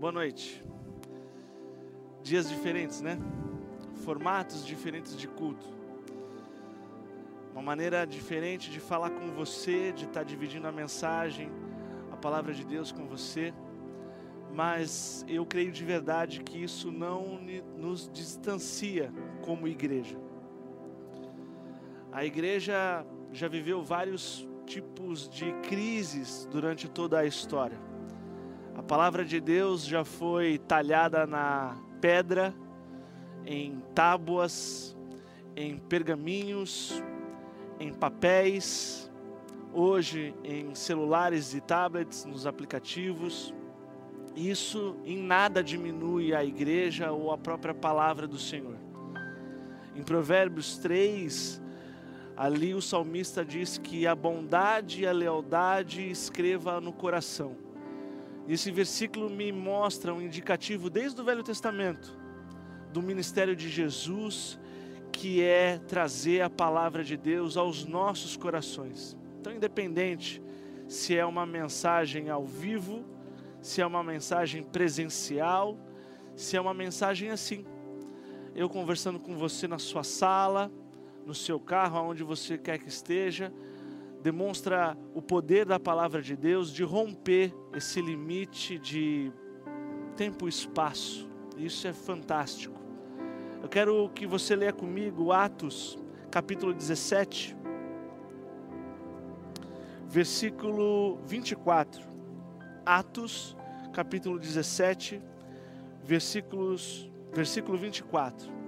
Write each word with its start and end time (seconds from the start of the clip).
Boa 0.00 0.12
noite. 0.12 0.64
Dias 2.22 2.48
diferentes, 2.48 3.00
né? 3.00 3.18
Formatos 4.04 4.64
diferentes 4.64 5.16
de 5.16 5.26
culto. 5.26 5.66
Uma 7.52 7.62
maneira 7.62 8.06
diferente 8.06 8.70
de 8.70 8.78
falar 8.78 9.10
com 9.10 9.32
você, 9.32 9.90
de 9.90 10.04
estar 10.04 10.22
dividindo 10.22 10.68
a 10.68 10.70
mensagem, 10.70 11.50
a 12.12 12.16
palavra 12.16 12.54
de 12.54 12.64
Deus 12.64 12.92
com 12.92 13.08
você. 13.08 13.52
Mas 14.54 15.24
eu 15.26 15.44
creio 15.44 15.72
de 15.72 15.84
verdade 15.84 16.44
que 16.44 16.62
isso 16.62 16.92
não 16.92 17.40
nos 17.76 18.08
distancia 18.08 19.12
como 19.42 19.66
igreja. 19.66 20.16
A 22.12 22.24
igreja 22.24 23.04
já 23.32 23.48
viveu 23.48 23.82
vários 23.82 24.48
tipos 24.64 25.28
de 25.28 25.52
crises 25.62 26.46
durante 26.48 26.88
toda 26.88 27.18
a 27.18 27.26
história. 27.26 27.87
Palavra 28.88 29.22
de 29.22 29.38
Deus 29.38 29.84
já 29.84 30.02
foi 30.02 30.56
talhada 30.56 31.26
na 31.26 31.76
pedra, 32.00 32.54
em 33.44 33.82
tábuas, 33.94 34.96
em 35.54 35.76
pergaminhos, 35.76 37.02
em 37.78 37.92
papéis, 37.92 39.12
hoje 39.74 40.34
em 40.42 40.74
celulares 40.74 41.52
e 41.52 41.60
tablets, 41.60 42.24
nos 42.24 42.46
aplicativos. 42.46 43.52
Isso 44.34 44.96
em 45.04 45.18
nada 45.18 45.62
diminui 45.62 46.34
a 46.34 46.42
igreja 46.42 47.12
ou 47.12 47.30
a 47.30 47.36
própria 47.36 47.74
palavra 47.74 48.26
do 48.26 48.38
Senhor. 48.38 48.78
Em 49.94 50.02
Provérbios 50.02 50.78
3, 50.78 51.60
Ali 52.34 52.72
o 52.72 52.80
salmista 52.80 53.44
diz 53.44 53.76
que 53.76 54.06
a 54.06 54.14
bondade 54.14 55.02
e 55.02 55.06
a 55.06 55.12
lealdade 55.12 56.08
escreva 56.08 56.80
no 56.80 56.92
coração. 56.92 57.67
Esse 58.48 58.70
versículo 58.70 59.28
me 59.28 59.52
mostra 59.52 60.14
um 60.14 60.22
indicativo 60.22 60.88
desde 60.88 61.20
o 61.20 61.24
Velho 61.24 61.42
Testamento 61.42 62.16
do 62.92 63.02
ministério 63.02 63.54
de 63.54 63.68
Jesus, 63.68 64.58
que 65.12 65.42
é 65.42 65.78
trazer 65.86 66.40
a 66.40 66.48
palavra 66.48 67.04
de 67.04 67.16
Deus 67.16 67.58
aos 67.58 67.84
nossos 67.84 68.36
corações. 68.36 69.16
Então, 69.38 69.52
independente 69.52 70.42
se 70.88 71.14
é 71.14 71.26
uma 71.26 71.44
mensagem 71.44 72.30
ao 72.30 72.46
vivo, 72.46 73.04
se 73.60 73.82
é 73.82 73.86
uma 73.86 74.02
mensagem 74.02 74.62
presencial, 74.62 75.76
se 76.34 76.56
é 76.56 76.60
uma 76.60 76.72
mensagem 76.72 77.30
assim, 77.30 77.66
eu 78.54 78.68
conversando 78.68 79.18
com 79.18 79.36
você 79.36 79.68
na 79.68 79.78
sua 79.78 80.02
sala, 80.02 80.72
no 81.26 81.34
seu 81.34 81.60
carro, 81.60 81.98
aonde 81.98 82.22
você 82.22 82.56
quer 82.56 82.78
que 82.78 82.88
esteja, 82.88 83.52
demonstra 84.22 84.96
o 85.14 85.22
poder 85.22 85.64
da 85.64 85.78
palavra 85.78 86.20
de 86.20 86.36
Deus 86.36 86.72
de 86.72 86.82
romper 86.82 87.54
esse 87.74 88.00
limite 88.00 88.78
de 88.78 89.32
tempo 90.16 90.46
e 90.46 90.48
espaço. 90.48 91.28
Isso 91.56 91.86
é 91.86 91.92
fantástico. 91.92 92.78
Eu 93.62 93.68
quero 93.68 94.08
que 94.10 94.26
você 94.26 94.54
leia 94.54 94.72
comigo 94.72 95.32
Atos, 95.32 95.98
capítulo 96.30 96.72
17, 96.72 97.56
versículo 100.08 101.18
24. 101.24 102.02
Atos, 102.84 103.56
capítulo 103.92 104.38
17, 104.38 105.20
versículos, 106.02 107.10
versículo 107.32 107.76
24 107.76 108.58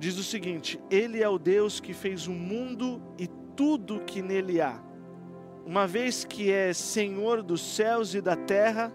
diz 0.00 0.16
o 0.16 0.24
seguinte: 0.24 0.80
Ele 0.90 1.22
é 1.22 1.28
o 1.28 1.38
Deus 1.38 1.78
que 1.78 1.92
fez 1.92 2.26
o 2.26 2.32
mundo 2.32 3.00
e 3.18 3.28
tudo 3.56 4.00
que 4.00 4.22
nele 4.22 4.60
há. 4.60 4.80
Uma 5.64 5.86
vez 5.86 6.24
que 6.24 6.50
é 6.50 6.72
Senhor 6.72 7.42
dos 7.42 7.60
céus 7.60 8.14
e 8.14 8.20
da 8.20 8.34
terra, 8.34 8.92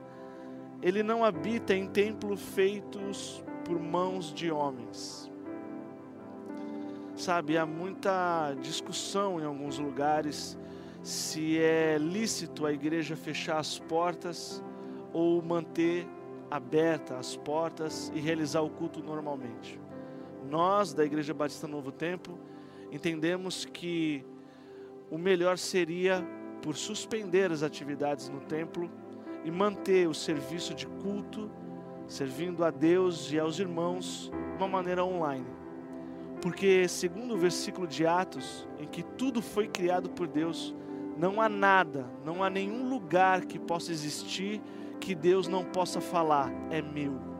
ele 0.81 1.03
não 1.03 1.23
habita 1.23 1.73
em 1.73 1.87
templos 1.87 2.41
feitos 2.41 3.43
por 3.63 3.79
mãos 3.79 4.33
de 4.33 4.51
homens. 4.51 5.31
Sabe, 7.15 7.57
há 7.57 7.65
muita 7.65 8.53
discussão 8.61 9.39
em 9.39 9.45
alguns 9.45 9.79
lugares 9.79 10.57
se 11.01 11.59
é 11.59 11.97
lícito 11.97 12.65
a 12.65 12.73
igreja 12.73 13.15
fechar 13.15 13.57
as 13.57 13.79
portas 13.79 14.61
ou 15.13 15.41
manter 15.41 16.07
abertas 16.49 17.17
as 17.17 17.35
portas 17.37 18.11
e 18.13 18.19
realizar 18.19 18.61
o 18.61 18.69
culto 18.69 19.01
normalmente. 19.01 19.79
Nós, 20.49 20.93
da 20.93 21.03
Igreja 21.03 21.33
Batista 21.33 21.67
Novo 21.67 21.91
Tempo, 21.91 22.37
entendemos 22.91 23.65
que 23.65 24.23
o 25.09 25.17
melhor 25.17 25.57
seria 25.57 26.25
por 26.61 26.75
suspender 26.75 27.51
as 27.51 27.63
atividades 27.63 28.29
no 28.29 28.39
templo 28.41 28.89
e 29.43 29.51
manter 29.51 30.07
o 30.07 30.13
serviço 30.13 30.73
de 30.73 30.87
culto, 30.87 31.49
servindo 32.07 32.63
a 32.63 32.71
Deus 32.71 33.31
e 33.31 33.39
aos 33.39 33.59
irmãos, 33.59 34.31
de 34.51 34.57
uma 34.57 34.67
maneira 34.67 35.03
online. 35.03 35.45
Porque, 36.41 36.87
segundo 36.87 37.35
o 37.35 37.37
versículo 37.37 37.87
de 37.87 38.05
Atos, 38.05 38.67
em 38.79 38.85
que 38.85 39.03
tudo 39.03 39.41
foi 39.41 39.67
criado 39.67 40.09
por 40.09 40.27
Deus, 40.27 40.75
não 41.17 41.41
há 41.41 41.47
nada, 41.47 42.05
não 42.23 42.43
há 42.43 42.49
nenhum 42.49 42.89
lugar 42.89 43.45
que 43.45 43.57
possa 43.57 43.91
existir 43.91 44.61
que 44.99 45.13
Deus 45.13 45.47
não 45.47 45.63
possa 45.63 46.01
falar, 46.01 46.51
é 46.71 46.81
meu 46.81 47.35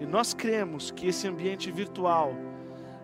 e 0.00 0.06
nós 0.06 0.32
cremos 0.32 0.90
que 0.90 1.08
esse 1.08 1.26
ambiente 1.26 1.70
virtual, 1.70 2.32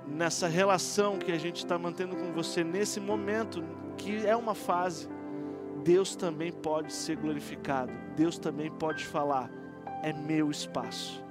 nessa 0.07 0.49
relação 0.49 1.19
que 1.19 1.33
a 1.33 1.39
gente 1.39 1.57
está 1.57 1.79
mantendo 1.79 2.17
com 2.17 2.33
você 2.33 2.63
nesse 2.63 3.01
momento, 3.01 3.65
que 3.97 4.27
é 4.27 4.37
uma 4.37 4.55
fase, 4.55 5.09
Deus 5.83 6.15
também 6.17 6.53
pode 6.53 6.93
ser 6.93 7.17
glorificado, 7.17 7.93
Deus 8.17 8.39
também 8.39 8.71
pode 8.71 9.05
falar, 9.05 9.51
é 10.03 10.13
meu 10.13 10.51
espaço. 10.51 11.23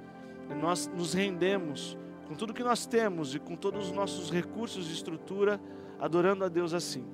E 0.50 0.54
nós 0.54 0.86
nos 0.86 1.14
rendemos 1.14 1.96
com 2.26 2.34
tudo 2.34 2.54
que 2.54 2.62
nós 2.62 2.86
temos 2.86 3.34
e 3.34 3.38
com 3.38 3.56
todos 3.56 3.86
os 3.86 3.92
nossos 3.92 4.30
recursos 4.30 4.90
e 4.90 4.92
estrutura, 4.92 5.60
adorando 5.98 6.44
a 6.44 6.48
Deus 6.48 6.74
assim. 6.74 7.06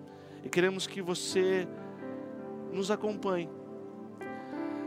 E 0.44 0.48
queremos 0.48 0.86
que 0.86 1.02
você 1.02 1.66
nos 2.72 2.90
acompanhe 2.90 3.48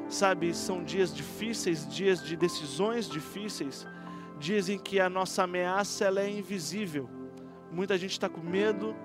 Sabe, 0.07 0.53
são 0.53 0.84
dias 0.84 1.13
difíceis, 1.13 1.88
dias 1.88 2.23
de 2.23 2.35
decisões 2.35 3.09
difíceis, 3.09 3.88
dias 4.43 4.67
em 4.69 4.77
que 4.77 4.99
a 4.99 5.09
nossa 5.09 5.43
ameaça 5.43 6.05
ela 6.05 6.21
é 6.21 6.29
invisível. 6.29 7.09
Muita 7.71 7.97
gente 7.97 8.11
está 8.11 8.27
com 8.27 8.41
medo, 8.41 8.95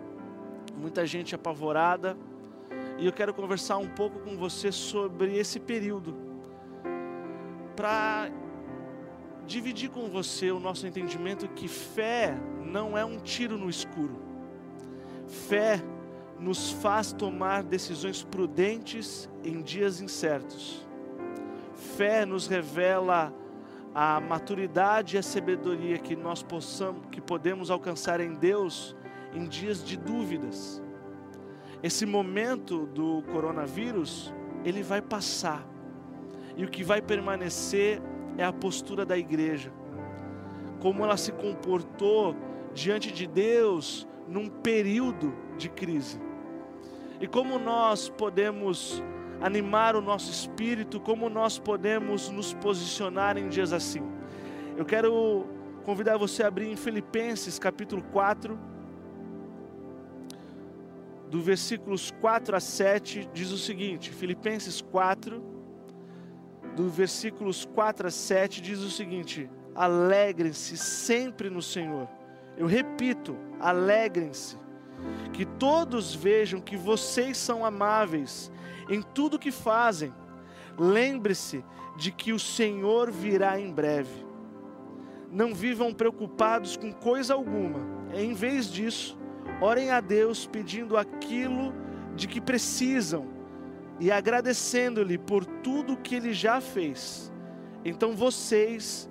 muita 0.76 1.06
gente 1.06 1.34
apavorada, 1.34 2.16
e 2.98 3.06
eu 3.06 3.12
quero 3.12 3.32
conversar 3.32 3.78
um 3.78 3.88
pouco 3.88 4.18
com 4.18 4.36
você 4.36 4.72
sobre 4.72 5.36
esse 5.38 5.60
período, 5.60 6.16
para 7.76 8.30
dividir 9.46 9.90
com 9.90 10.08
você 10.08 10.50
o 10.50 10.58
nosso 10.58 10.86
entendimento 10.86 11.48
que 11.48 11.68
fé 11.68 12.36
não 12.64 12.98
é 12.98 13.04
um 13.04 13.18
tiro 13.18 13.56
no 13.56 13.70
escuro. 13.70 14.18
Fé 15.26 15.80
nos 16.38 16.70
faz 16.70 17.12
tomar 17.12 17.62
decisões 17.62 18.22
prudentes 18.22 19.28
em 19.44 19.62
dias 19.62 20.00
incertos 20.00 20.88
fé 21.78 22.26
nos 22.26 22.46
revela 22.46 23.32
a 24.00 24.20
maturidade 24.20 25.16
e 25.16 25.18
a 25.18 25.22
sabedoria 25.24 25.98
que 25.98 26.14
nós 26.14 26.40
possamos, 26.40 27.02
que 27.10 27.20
podemos 27.20 27.68
alcançar 27.68 28.20
em 28.20 28.32
Deus 28.32 28.94
em 29.34 29.44
dias 29.44 29.82
de 29.82 29.96
dúvidas. 29.96 30.80
Esse 31.82 32.06
momento 32.06 32.86
do 32.86 33.24
coronavírus, 33.32 34.32
ele 34.64 34.84
vai 34.84 35.02
passar. 35.02 35.66
E 36.56 36.64
o 36.64 36.68
que 36.68 36.84
vai 36.84 37.02
permanecer 37.02 38.00
é 38.36 38.44
a 38.44 38.52
postura 38.52 39.04
da 39.04 39.18
igreja. 39.18 39.72
Como 40.78 41.02
ela 41.02 41.16
se 41.16 41.32
comportou 41.32 42.36
diante 42.72 43.10
de 43.10 43.26
Deus 43.26 44.06
num 44.28 44.48
período 44.48 45.34
de 45.56 45.68
crise. 45.68 46.20
E 47.20 47.26
como 47.26 47.58
nós 47.58 48.08
podemos 48.08 49.02
animar 49.40 49.94
o 49.94 50.00
nosso 50.00 50.30
espírito, 50.30 51.00
como 51.00 51.28
nós 51.28 51.58
podemos 51.58 52.28
nos 52.30 52.52
posicionar 52.54 53.36
em 53.36 53.48
dias 53.48 53.72
assim. 53.72 54.02
Eu 54.76 54.84
quero 54.84 55.46
convidar 55.84 56.16
você 56.16 56.42
a 56.42 56.48
abrir 56.48 56.70
em 56.70 56.76
Filipenses 56.76 57.58
capítulo 57.58 58.02
4, 58.12 58.58
do 61.30 61.40
versículos 61.40 62.10
4 62.20 62.56
a 62.56 62.60
7, 62.60 63.28
diz 63.32 63.50
o 63.50 63.58
seguinte: 63.58 64.10
Filipenses 64.10 64.80
4, 64.80 65.42
do 66.74 66.88
versículos 66.88 67.64
4 67.64 68.08
a 68.08 68.10
7, 68.10 68.60
diz 68.60 68.80
o 68.80 68.90
seguinte: 68.90 69.48
Alegrem-se 69.74 70.76
sempre 70.76 71.50
no 71.50 71.62
Senhor. 71.62 72.08
Eu 72.56 72.66
repito, 72.66 73.36
alegrem-se. 73.60 74.56
Que 75.32 75.44
todos 75.44 76.12
vejam 76.12 76.60
que 76.60 76.76
vocês 76.76 77.38
são 77.38 77.64
amáveis 77.64 78.50
em 78.88 79.02
tudo 79.02 79.38
que 79.38 79.50
fazem. 79.50 80.12
Lembre-se 80.78 81.64
de 81.96 82.12
que 82.12 82.32
o 82.32 82.38
Senhor 82.38 83.10
virá 83.10 83.60
em 83.60 83.72
breve. 83.72 84.26
Não 85.30 85.54
vivam 85.54 85.92
preocupados 85.92 86.76
com 86.76 86.92
coisa 86.92 87.34
alguma. 87.34 87.80
Em 88.14 88.32
vez 88.32 88.70
disso, 88.70 89.18
orem 89.60 89.90
a 89.90 90.00
Deus 90.00 90.46
pedindo 90.46 90.96
aquilo 90.96 91.74
de 92.14 92.26
que 92.26 92.40
precisam, 92.40 93.38
e 94.00 94.12
agradecendo-lhe 94.12 95.18
por 95.18 95.44
tudo 95.44 95.96
que 95.96 96.14
ele 96.14 96.32
já 96.32 96.60
fez, 96.60 97.32
então 97.84 98.14
vocês 98.14 99.10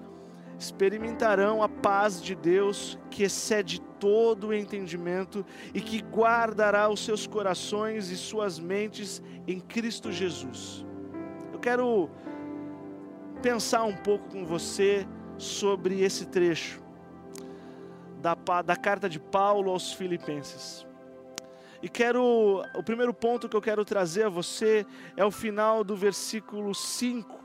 experimentarão 0.59 1.61
a 1.61 1.69
paz 1.69 2.21
de 2.21 2.35
Deus 2.35 2.97
que 3.11 3.23
excede 3.23 3.79
todo 3.99 4.47
o 4.47 4.53
entendimento 4.53 5.45
e 5.73 5.81
que 5.81 6.01
guardará 6.01 6.89
os 6.89 7.03
seus 7.03 7.27
corações 7.27 8.09
e 8.09 8.17
suas 8.17 8.59
mentes 8.59 9.21
em 9.47 9.59
Cristo 9.59 10.11
Jesus. 10.11 10.85
Eu 11.53 11.59
quero 11.59 12.09
pensar 13.41 13.83
um 13.83 13.95
pouco 13.95 14.29
com 14.29 14.45
você 14.45 15.07
sobre 15.37 16.01
esse 16.01 16.25
trecho 16.25 16.81
da, 18.21 18.35
da 18.61 18.75
carta 18.75 19.07
de 19.07 19.19
Paulo 19.19 19.71
aos 19.71 19.93
Filipenses. 19.93 20.85
E 21.81 21.87
quero, 21.87 22.63
o 22.75 22.83
primeiro 22.83 23.13
ponto 23.13 23.47
que 23.47 23.55
eu 23.55 23.61
quero 23.61 23.85
trazer 23.85 24.23
a 24.23 24.29
você 24.29 24.85
é 25.15 25.23
o 25.23 25.29
final 25.29 25.83
do 25.83 25.95
versículo 25.95 26.73
5, 26.73 27.39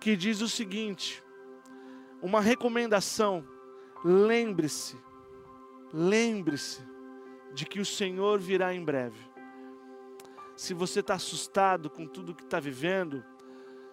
que 0.00 0.16
diz 0.16 0.40
o 0.40 0.48
seguinte: 0.48 1.21
uma 2.22 2.40
recomendação, 2.40 3.44
lembre-se, 4.04 4.96
lembre-se 5.92 6.80
de 7.52 7.66
que 7.66 7.80
o 7.80 7.84
Senhor 7.84 8.38
virá 8.38 8.72
em 8.72 8.82
breve. 8.82 9.18
Se 10.56 10.72
você 10.72 11.00
está 11.00 11.14
assustado 11.14 11.90
com 11.90 12.06
tudo 12.06 12.34
que 12.34 12.44
está 12.44 12.60
vivendo, 12.60 13.24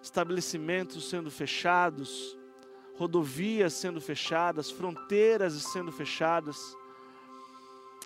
estabelecimentos 0.00 1.10
sendo 1.10 1.28
fechados, 1.28 2.38
rodovias 2.94 3.72
sendo 3.72 4.00
fechadas, 4.00 4.70
fronteiras 4.70 5.54
sendo 5.54 5.90
fechadas. 5.90 6.76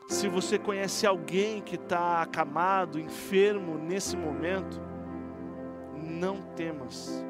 Se 0.09 0.27
você 0.27 0.59
conhece 0.59 1.07
alguém 1.07 1.61
que 1.61 1.75
está 1.75 2.23
acamado, 2.23 2.99
enfermo 2.99 3.77
nesse 3.77 4.17
momento, 4.17 4.81
não 5.95 6.41
temas. 6.55 7.25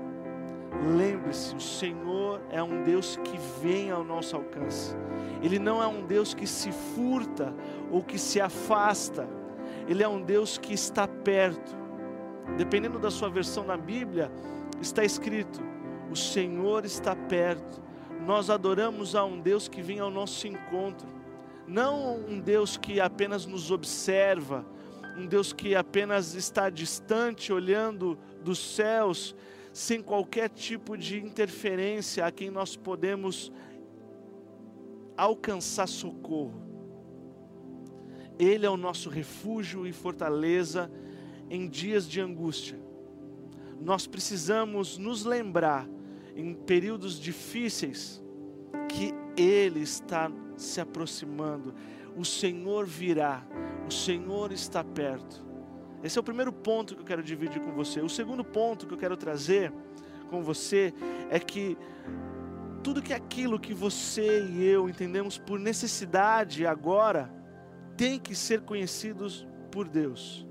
Lembre-se, 0.83 1.55
o 1.55 1.61
Senhor 1.61 2.41
é 2.51 2.63
um 2.63 2.83
Deus 2.83 3.17
que 3.17 3.39
vem 3.63 3.91
ao 3.91 4.05
nosso 4.05 4.37
alcance. 4.37 4.95
Ele 5.43 5.59
não 5.59 5.83
é 5.83 5.87
um 5.87 6.05
Deus 6.05 6.35
que 6.35 6.47
se 6.47 6.73
furta 6.73 7.55
ou 7.91 8.03
que 8.03 8.19
se 8.19 8.41
afasta. 8.41 9.29
Ele 9.89 10.03
é 10.03 10.09
um 10.09 10.21
Deus 10.21 10.59
que 10.59 10.75
está 10.75 11.07
perto. 11.07 11.77
Dependendo 12.57 12.99
da 12.99 13.11
sua 13.11 13.31
versão 13.31 13.65
na 13.65 13.77
Bíblia, 13.77 14.31
está 14.81 15.05
escrito: 15.05 15.61
o 16.11 16.17
Senhor 16.17 16.85
está 16.85 17.15
perto. 17.15 17.83
Nós 18.27 18.49
adoramos 18.51 19.15
a 19.15 19.25
um 19.25 19.41
Deus 19.41 19.69
que 19.69 19.83
vem 19.83 20.01
ao 20.01 20.11
nosso 20.11 20.47
encontro, 20.47 21.07
não 21.67 22.17
um 22.27 22.41
Deus 22.41 22.77
que 22.77 23.01
apenas 23.01 23.45
nos 23.45 23.71
observa, 23.71 24.65
um 25.17 25.27
Deus 25.27 25.53
que 25.53 25.75
apenas 25.75 26.35
está 26.35 26.71
distante, 26.71 27.53
olhando 27.53 28.19
dos 28.43 28.59
céus, 28.59 29.35
sem 29.75 30.01
qualquer 30.01 30.49
tipo 30.49 30.97
de 30.97 31.19
interferência 31.19 32.25
a 32.25 32.33
quem 32.33 32.51
nós 32.51 32.77
podemos 32.77 33.53
alcançar 35.15 35.87
socorro. 35.87 36.63
Ele 38.39 38.65
é 38.65 38.71
o 38.71 38.79
nosso 38.79 39.11
refúgio 39.11 39.87
e 39.87 39.93
fortaleza 39.93 40.91
em 41.51 41.69
dias 41.69 42.09
de 42.09 42.19
angústia 42.19 42.83
nós 43.85 44.07
precisamos 44.07 44.97
nos 44.97 45.25
lembrar, 45.25 45.87
em 46.35 46.55
períodos 46.55 47.21
difíceis, 47.21 48.23
que 48.89 49.13
Ele 49.41 49.81
está 49.81 50.33
se 50.57 50.81
aproximando, 50.81 51.75
o 52.17 52.25
Senhor 52.25 52.87
virá, 52.87 53.47
o 53.87 53.93
Senhor 53.93 54.53
está 54.53 54.83
perto. 54.83 55.45
Esse 56.05 56.19
é 56.19 56.21
o 56.21 56.25
primeiro 56.25 56.53
ponto 56.53 56.95
que 56.95 57.01
eu 57.01 57.07
quero 57.07 57.23
dividir 57.23 57.63
com 57.63 57.73
você. 57.73 58.03
O 58.03 58.11
segundo 58.11 58.45
ponto 58.45 58.87
que 58.87 58.93
eu 58.93 58.99
quero 58.99 59.17
trazer 59.17 59.73
com 60.29 60.43
você 60.43 60.93
é 61.31 61.39
que 61.39 61.79
tudo 62.83 63.01
que 63.01 63.15
aquilo 63.15 63.59
que 63.59 63.73
você 63.73 64.45
e 64.45 64.63
eu 64.63 64.87
entendemos 64.87 65.39
por 65.39 65.59
necessidade 65.59 66.67
agora 66.67 67.33
tem 67.97 68.21
que 68.21 68.35
ser 68.35 68.61
conhecidos 68.61 69.47
por 69.71 69.89
Deus. 69.89 70.47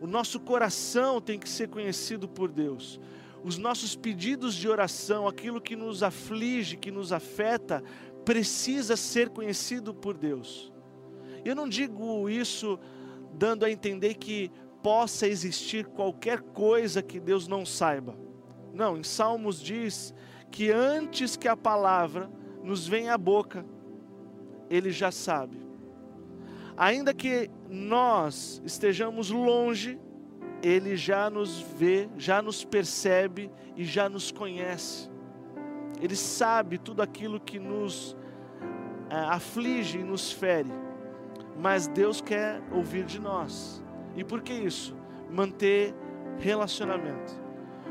O 0.00 0.06
nosso 0.06 0.40
coração 0.40 1.20
tem 1.20 1.38
que 1.38 1.48
ser 1.48 1.68
conhecido 1.68 2.26
por 2.26 2.50
Deus. 2.50 2.98
Os 3.44 3.58
nossos 3.58 3.94
pedidos 3.94 4.54
de 4.54 4.66
oração, 4.66 5.28
aquilo 5.28 5.60
que 5.60 5.76
nos 5.76 6.02
aflige, 6.02 6.74
que 6.74 6.90
nos 6.90 7.12
afeta, 7.12 7.84
precisa 8.24 8.96
ser 8.96 9.28
conhecido 9.28 9.92
por 9.92 10.16
Deus. 10.16 10.72
Eu 11.44 11.54
não 11.54 11.68
digo 11.68 12.30
isso 12.30 12.78
dando 13.34 13.66
a 13.66 13.70
entender 13.70 14.14
que 14.14 14.50
possa 14.86 15.26
existir 15.26 15.84
qualquer 15.86 16.40
coisa 16.40 17.02
que 17.02 17.18
Deus 17.18 17.48
não 17.48 17.66
saiba. 17.66 18.16
Não, 18.72 18.96
em 18.96 19.02
Salmos 19.02 19.60
diz 19.60 20.14
que 20.48 20.70
antes 20.70 21.36
que 21.36 21.48
a 21.48 21.56
palavra 21.56 22.30
nos 22.62 22.86
venha 22.86 23.14
à 23.14 23.18
boca, 23.18 23.66
Ele 24.70 24.92
já 24.92 25.10
sabe 25.10 25.66
ainda 26.76 27.14
que 27.14 27.50
nós 27.70 28.60
estejamos 28.64 29.30
longe, 29.30 29.98
Ele 30.62 30.96
já 30.96 31.30
nos 31.30 31.60
vê, 31.60 32.08
já 32.16 32.42
nos 32.42 32.64
percebe 32.64 33.50
e 33.74 33.84
já 33.84 34.08
nos 34.08 34.30
conhece. 34.30 35.10
Ele 36.00 36.14
sabe 36.14 36.76
tudo 36.76 37.00
aquilo 37.00 37.40
que 37.40 37.58
nos 37.58 38.14
é, 39.08 39.16
aflige 39.16 39.98
e 39.98 40.04
nos 40.04 40.30
fere, 40.30 40.70
mas 41.58 41.88
Deus 41.88 42.20
quer 42.20 42.62
ouvir 42.70 43.04
de 43.04 43.18
nós. 43.18 43.82
E 44.16 44.24
por 44.24 44.40
que 44.40 44.52
isso? 44.52 44.96
Manter 45.30 45.94
relacionamento. 46.38 47.34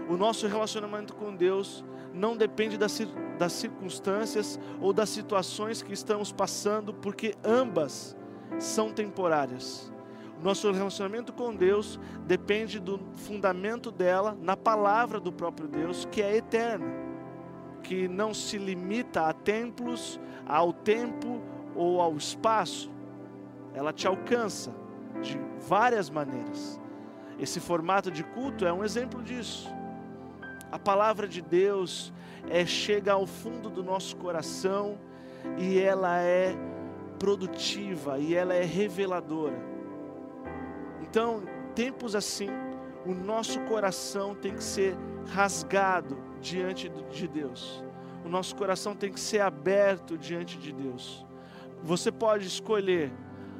O 0.10 0.18
nosso 0.18 0.48
relacionamento 0.48 1.16
com 1.16 1.36
Deus 1.36 1.86
não 2.14 2.36
depende 2.36 2.78
das, 2.78 3.00
das 3.38 3.54
circunstâncias 3.54 4.60
ou 4.82 4.92
das 4.92 5.10
situações 5.10 5.82
que 5.82 5.94
estamos 5.94 6.32
passando, 6.32 6.94
porque 6.94 7.36
ambas 7.44 8.16
são 8.60 8.92
temporárias. 8.92 9.92
Nosso 10.44 10.72
relacionamento 10.72 11.34
com 11.34 11.56
Deus 11.56 12.00
depende 12.26 12.80
do 12.80 13.00
fundamento 13.14 13.92
dela 13.92 14.38
na 14.42 14.56
palavra 14.56 15.20
do 15.20 15.32
próprio 15.32 15.68
Deus, 15.68 16.08
que 16.12 16.22
é 16.22 16.36
eterna, 16.38 16.88
que 17.82 18.08
não 18.08 18.34
se 18.34 18.58
limita 18.58 19.28
a 19.28 19.34
templos, 19.34 20.20
ao 20.46 20.72
tempo 20.74 21.42
ou 21.76 22.02
ao 22.02 22.16
espaço. 22.16 22.92
Ela 23.74 23.92
te 23.92 24.08
alcança 24.08 24.85
de 25.22 25.40
várias 25.68 26.10
maneiras. 26.10 26.80
Esse 27.40 27.60
formato 27.60 28.10
de 28.10 28.24
culto 28.24 28.66
é 28.66 28.72
um 28.72 28.84
exemplo 28.84 29.22
disso. 29.22 29.70
A 30.72 30.80
palavra 30.80 31.28
de 31.28 31.42
Deus 31.42 32.14
é 32.50 32.66
chega 32.66 33.14
ao 33.14 33.26
fundo 33.26 33.70
do 33.70 33.84
nosso 33.84 34.16
coração 34.18 34.98
e 35.58 35.80
ela 35.80 36.20
é 36.20 36.56
produtiva 37.20 38.20
e 38.20 38.36
ela 38.36 38.54
é 38.54 38.64
reveladora. 38.64 39.58
Então, 41.02 41.44
tempos 41.74 42.16
assim, 42.16 42.50
o 43.06 43.14
nosso 43.14 43.60
coração 43.62 44.34
tem 44.36 44.54
que 44.54 44.64
ser 44.64 44.98
rasgado 45.28 46.18
diante 46.42 46.90
de 46.90 47.28
Deus. 47.28 47.84
O 48.24 48.30
nosso 48.30 48.56
coração 48.56 48.96
tem 48.96 49.12
que 49.12 49.20
ser 49.20 49.42
aberto 49.42 50.18
diante 50.18 50.58
de 50.58 50.74
Deus. 50.74 51.26
Você 51.84 52.12
pode 52.12 52.48
escolher 52.48 53.12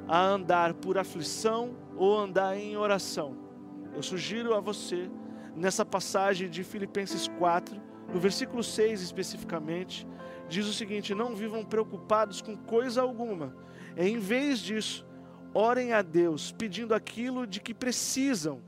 a 0.08 0.20
andar 0.22 0.74
por 0.74 0.98
aflição 0.98 1.76
ou 1.96 2.18
andar 2.18 2.58
em 2.58 2.78
oração. 2.78 3.38
Eu 3.94 4.04
sugiro 4.04 4.54
a 4.54 4.60
você, 4.60 5.10
nessa 5.56 5.86
passagem 5.86 6.50
de 6.50 6.64
Filipenses 6.64 7.28
4, 7.40 7.82
no 8.14 8.20
versículo 8.20 8.64
6 8.64 9.02
especificamente, 9.02 10.08
diz 10.48 10.68
o 10.68 10.74
seguinte: 10.74 11.16
Não 11.16 11.36
vivam 11.36 11.64
preocupados 11.64 12.42
com 12.42 12.56
coisa 12.56 13.02
alguma. 13.02 13.56
Em 13.98 14.20
vez 14.20 14.60
disso, 14.60 15.06
orem 15.54 15.94
a 15.94 16.02
Deus 16.02 16.52
pedindo 16.52 16.94
aquilo 16.94 17.48
de 17.48 17.60
que 17.60 17.74
precisam. 17.74 18.62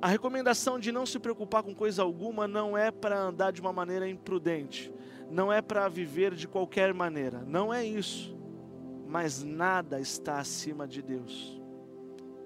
A 0.00 0.08
recomendação 0.08 0.80
de 0.80 0.90
não 0.90 1.06
se 1.06 1.18
preocupar 1.20 1.62
com 1.62 1.72
coisa 1.72 2.02
alguma 2.02 2.48
não 2.48 2.76
é 2.76 2.90
para 2.90 3.20
andar 3.20 3.52
de 3.52 3.60
uma 3.60 3.72
maneira 3.72 4.08
imprudente, 4.08 4.92
não 5.30 5.52
é 5.52 5.62
para 5.62 5.88
viver 5.88 6.34
de 6.34 6.48
qualquer 6.48 6.92
maneira, 6.92 7.44
não 7.46 7.72
é 7.72 7.84
isso. 7.84 8.36
Mas 9.12 9.42
nada 9.44 10.00
está 10.00 10.38
acima 10.38 10.88
de 10.88 11.02
Deus. 11.02 11.60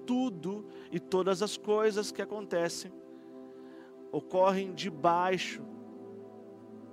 Tudo 0.05 0.65
e 0.91 0.99
todas 0.99 1.41
as 1.41 1.55
coisas 1.55 2.11
que 2.11 2.21
acontecem 2.21 2.91
ocorrem 4.11 4.73
debaixo 4.73 5.61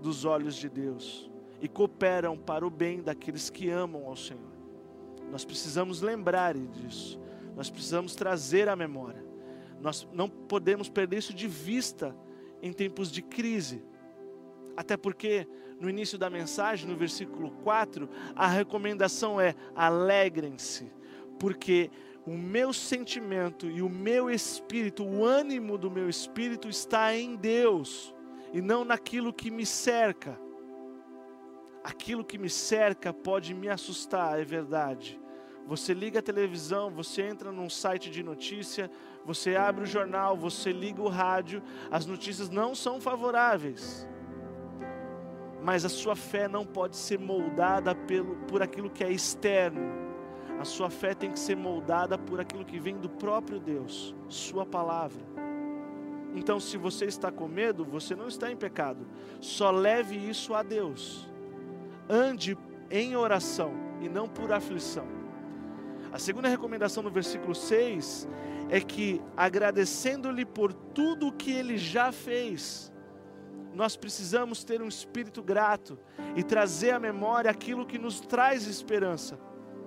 dos 0.01 0.25
olhos 0.25 0.55
de 0.55 0.69
Deus 0.69 1.29
e 1.61 1.67
cooperam 1.67 2.39
para 2.39 2.65
o 2.65 2.71
bem 2.71 3.03
daqueles 3.03 3.51
que 3.51 3.69
amam 3.69 4.07
ao 4.07 4.15
Senhor. 4.15 4.53
Nós 5.29 5.45
precisamos 5.45 6.01
lembrar 6.01 6.57
disso, 6.57 7.19
nós 7.57 7.69
precisamos 7.69 8.15
trazer 8.15 8.69
a 8.69 8.77
memória, 8.77 9.25
nós 9.81 10.07
não 10.13 10.29
podemos 10.29 10.89
perder 10.89 11.19
isso 11.19 11.35
de 11.35 11.49
vista 11.49 12.17
em 12.63 12.73
tempos 12.73 13.11
de 13.11 13.23
crise, 13.23 13.85
até 14.77 14.97
porque 14.97 15.49
no 15.81 15.91
início 15.91 16.17
da 16.19 16.31
mensagem, 16.31 16.89
no 16.89 16.97
versículo 16.97 17.51
4, 17.63 18.09
a 18.35 18.47
recomendação 18.47 19.41
é: 19.41 19.55
alegrem-se, 19.75 20.91
porque 21.39 21.91
o 22.27 22.33
meu 22.33 22.73
sentimento 22.73 23.69
e 23.69 23.83
o 23.83 23.89
meu 23.89 24.31
espírito, 24.31 25.05
o 25.05 25.25
ânimo 25.25 25.77
do 25.77 25.91
meu 25.91 26.09
espírito 26.09 26.69
está 26.69 27.15
em 27.15 27.37
Deus 27.37 28.15
e 28.53 28.63
não 28.63 28.85
naquilo 28.85 29.33
que 29.33 29.51
me 29.51 29.67
cerca. 29.67 30.41
Aquilo 31.83 32.25
que 32.25 32.39
me 32.39 32.49
cerca 32.49 33.13
pode 33.13 33.53
me 33.53 33.69
assustar, 33.69 34.41
é 34.41 34.45
verdade. 34.45 35.21
Você 35.67 35.93
liga 35.93 36.19
a 36.19 36.23
televisão, 36.23 36.91
você 36.91 37.23
entra 37.23 37.51
num 37.51 37.69
site 37.69 38.11
de 38.11 38.23
notícia, 38.23 38.91
você 39.25 39.57
abre 39.57 39.85
o 39.85 39.87
jornal, 39.87 40.37
você 40.37 40.73
liga 40.73 41.03
o 41.03 41.09
rádio, 41.09 41.63
as 41.91 42.07
notícias 42.07 42.49
não 42.49 42.75
são 42.75 43.01
favoráveis. 43.01 44.07
Mas 45.65 45.85
a 45.85 45.89
sua 45.89 46.15
fé 46.15 46.47
não 46.47 46.65
pode 46.65 46.97
ser 46.97 47.19
moldada 47.19 47.95
pelo, 47.95 48.37
por 48.47 48.63
aquilo 48.63 48.89
que 48.89 49.03
é 49.03 49.11
externo 49.11 50.05
a 50.59 50.65
sua 50.65 50.89
fé 50.89 51.15
tem 51.15 51.31
que 51.31 51.39
ser 51.39 51.57
moldada 51.57 52.17
por 52.17 52.41
aquilo 52.41 52.65
que 52.65 52.79
vem 52.79 52.97
do 52.97 53.09
próprio 53.09 53.59
Deus, 53.59 54.15
Sua 54.29 54.65
palavra. 54.65 55.23
Então, 56.35 56.59
se 56.59 56.77
você 56.77 57.05
está 57.05 57.31
com 57.31 57.47
medo, 57.47 57.85
você 57.85 58.15
não 58.15 58.29
está 58.29 58.51
em 58.51 58.57
pecado. 58.57 59.07
Só 59.41 59.71
leve 59.71 60.17
isso 60.17 60.55
a 60.55 60.63
Deus. 60.63 61.29
Ande 62.09 62.57
em 62.91 63.15
oração 63.15 63.73
e 64.01 64.09
não 64.09 64.29
por 64.29 64.51
aflição. 64.53 65.07
A 66.11 66.19
segunda 66.19 66.49
recomendação 66.49 67.03
no 67.03 67.11
versículo 67.11 67.55
6 67.55 68.27
é 68.71 68.81
que, 68.81 69.21
agradecendo-lhe 69.37 70.45
por 70.45 70.73
tudo 70.73 71.29
o 71.29 71.33
que 71.33 71.53
ele 71.53 71.77
já 71.77 72.11
fez, 72.11 72.91
nós 73.75 73.97
precisamos 73.97 74.63
ter 74.65 74.81
um 74.81 74.89
espírito 74.89 75.43
grato 75.43 75.99
e 76.37 76.43
trazer 76.43 76.93
à 76.93 77.01
memória 77.01 77.51
aquilo 77.51 77.87
que 77.87 77.99
nos 77.99 78.21
traz 78.21 78.67
esperança. 78.67 79.39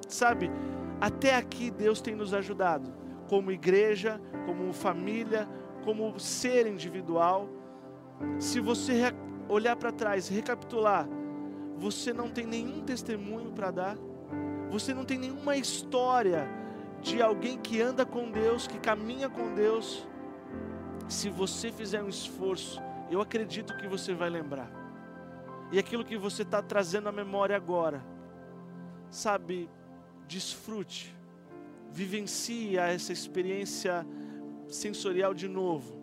Sabe, 0.07 0.51
até 0.99 1.35
aqui 1.35 1.71
Deus 1.71 2.01
tem 2.01 2.15
nos 2.15 2.33
ajudado, 2.33 2.93
como 3.29 3.51
igreja, 3.51 4.21
como 4.45 4.73
família, 4.73 5.47
como 5.83 6.19
ser 6.19 6.67
individual. 6.67 7.49
Se 8.39 8.59
você 8.59 9.13
olhar 9.47 9.75
para 9.75 9.91
trás, 9.91 10.27
recapitular, 10.27 11.07
você 11.77 12.11
não 12.11 12.29
tem 12.29 12.45
nenhum 12.45 12.81
testemunho 12.81 13.51
para 13.51 13.71
dar, 13.71 13.97
você 14.69 14.93
não 14.93 15.05
tem 15.05 15.17
nenhuma 15.17 15.55
história 15.55 16.49
de 17.01 17.21
alguém 17.21 17.57
que 17.57 17.81
anda 17.81 18.05
com 18.05 18.31
Deus, 18.31 18.67
que 18.67 18.79
caminha 18.79 19.29
com 19.29 19.53
Deus. 19.53 20.07
Se 21.07 21.29
você 21.29 21.71
fizer 21.71 22.01
um 22.01 22.09
esforço, 22.09 22.81
eu 23.09 23.21
acredito 23.21 23.77
que 23.77 23.87
você 23.87 24.13
vai 24.13 24.29
lembrar. 24.29 24.69
E 25.71 25.79
aquilo 25.79 26.05
que 26.05 26.17
você 26.17 26.43
está 26.43 26.61
trazendo 26.61 27.09
à 27.09 27.11
memória 27.11 27.55
agora, 27.55 28.03
sabe, 29.09 29.69
desfrute, 30.27 31.15
vivencie 31.91 32.77
essa 32.77 33.11
experiência 33.11 34.05
sensorial 34.69 35.33
de 35.33 35.47
novo. 35.47 35.97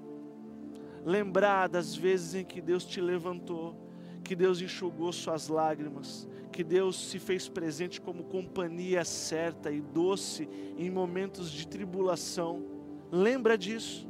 Lembrar 1.05 1.69
das 1.69 1.95
vezes 1.95 2.35
em 2.35 2.45
que 2.45 2.61
Deus 2.61 2.85
te 2.85 3.01
levantou, 3.01 3.77
que 4.23 4.35
Deus 4.35 4.61
enxugou 4.61 5.13
suas 5.13 5.49
lágrimas, 5.49 6.27
que 6.51 6.65
Deus 6.65 7.11
se 7.11 7.19
fez 7.19 7.49
presente 7.49 8.01
como 8.01 8.25
companhia 8.25 9.05
certa 9.05 9.71
e 9.71 9.81
doce 9.81 10.49
em 10.79 10.91
momentos 10.91 11.51
de 11.51 11.67
tribulação. 11.67 12.65
Lembra 13.11 13.59
disso? 13.59 14.09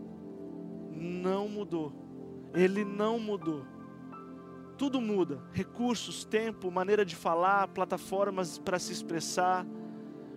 Não 0.93 1.49
mudou. 1.49 2.04
Ele 2.55 2.85
não 2.85 3.19
mudou. 3.19 3.65
Tudo 4.79 5.01
muda: 5.01 5.43
recursos, 5.53 6.25
tempo, 6.25 6.71
maneira 6.71 7.05
de 7.05 7.17
falar, 7.17 7.69
plataformas 7.69 8.59
para 8.59 8.79
se 8.79 8.93
expressar 8.93 9.67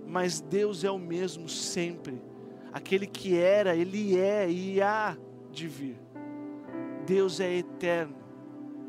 mas 0.07 0.39
Deus 0.39 0.83
é 0.85 0.89
o 0.89 0.97
mesmo 0.97 1.49
sempre. 1.49 2.21
Aquele 2.71 3.05
que 3.05 3.37
era, 3.37 3.75
Ele 3.75 4.17
é 4.17 4.49
e 4.49 4.81
há 4.81 5.17
de 5.51 5.67
vir. 5.67 5.99
Deus 7.05 7.39
é 7.39 7.57
eterno. 7.57 8.15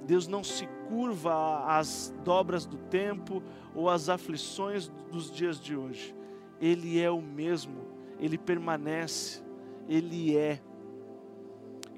Deus 0.07 0.29
não 0.29 0.45
se 0.45 0.67
curva 0.89 1.65
às 1.67 2.15
dobras 2.25 2.65
do 2.65 2.79
tempo 2.79 3.43
ou 3.75 3.91
às 3.91 4.09
aflições 4.09 4.89
dos 5.11 5.31
dias 5.31 5.61
de 5.61 5.77
hoje. 5.77 6.15
Ele 6.61 7.01
é 7.01 7.11
o 7.11 7.21
mesmo, 7.21 7.87
ele 8.19 8.39
permanece, 8.39 9.43
ele 9.89 10.37
é. 10.37 10.61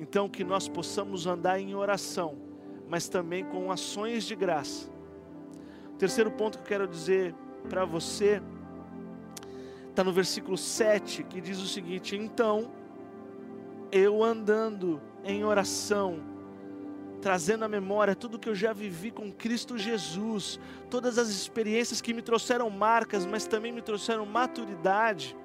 Então, 0.01 0.31
que 0.31 0.43
nós 0.43 0.67
possamos 0.67 1.27
andar 1.27 1.61
em 1.61 1.75
oração, 1.75 2.39
mas 2.89 3.07
também 3.07 3.45
com 3.45 3.71
ações 3.71 4.25
de 4.25 4.35
graça. 4.35 4.89
Terceiro 5.99 6.31
ponto 6.31 6.57
que 6.57 6.65
eu 6.65 6.69
quero 6.69 6.89
dizer 6.89 7.35
para 7.69 7.85
você 7.85 8.41
está 9.91 10.03
no 10.03 10.11
versículo 10.11 10.57
7, 10.57 11.23
que 11.25 11.39
diz 11.39 11.59
o 11.61 11.67
seguinte: 11.67 12.17
Então, 12.17 12.73
eu 13.93 14.25
andando 14.25 15.03
em 15.23 15.45
oração, 15.45 16.19
trazendo 17.21 17.67
à 17.67 17.69
memória 17.69 18.17
tudo 18.17 18.39
que 18.39 18.49
eu 18.49 18.55
já 18.55 18.73
vivi 18.73 19.11
com 19.11 19.31
Cristo 19.31 19.77
Jesus, 19.77 20.59
todas 20.89 21.19
as 21.19 21.29
experiências 21.29 22.01
que 22.01 22.15
me 22.15 22.23
trouxeram 22.23 22.71
marcas, 22.71 23.27
mas 23.27 23.47
também 23.47 23.71
me 23.71 23.83
trouxeram 23.83 24.25
maturidade, 24.25 25.37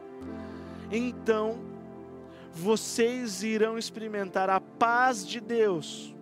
então 0.90 1.75
vocês 2.56 3.44
irão 3.44 3.78
experimentar 3.78 4.50
a 4.50 4.62
paz 4.62 5.28
de 5.28 5.42
Deus 5.42 6.16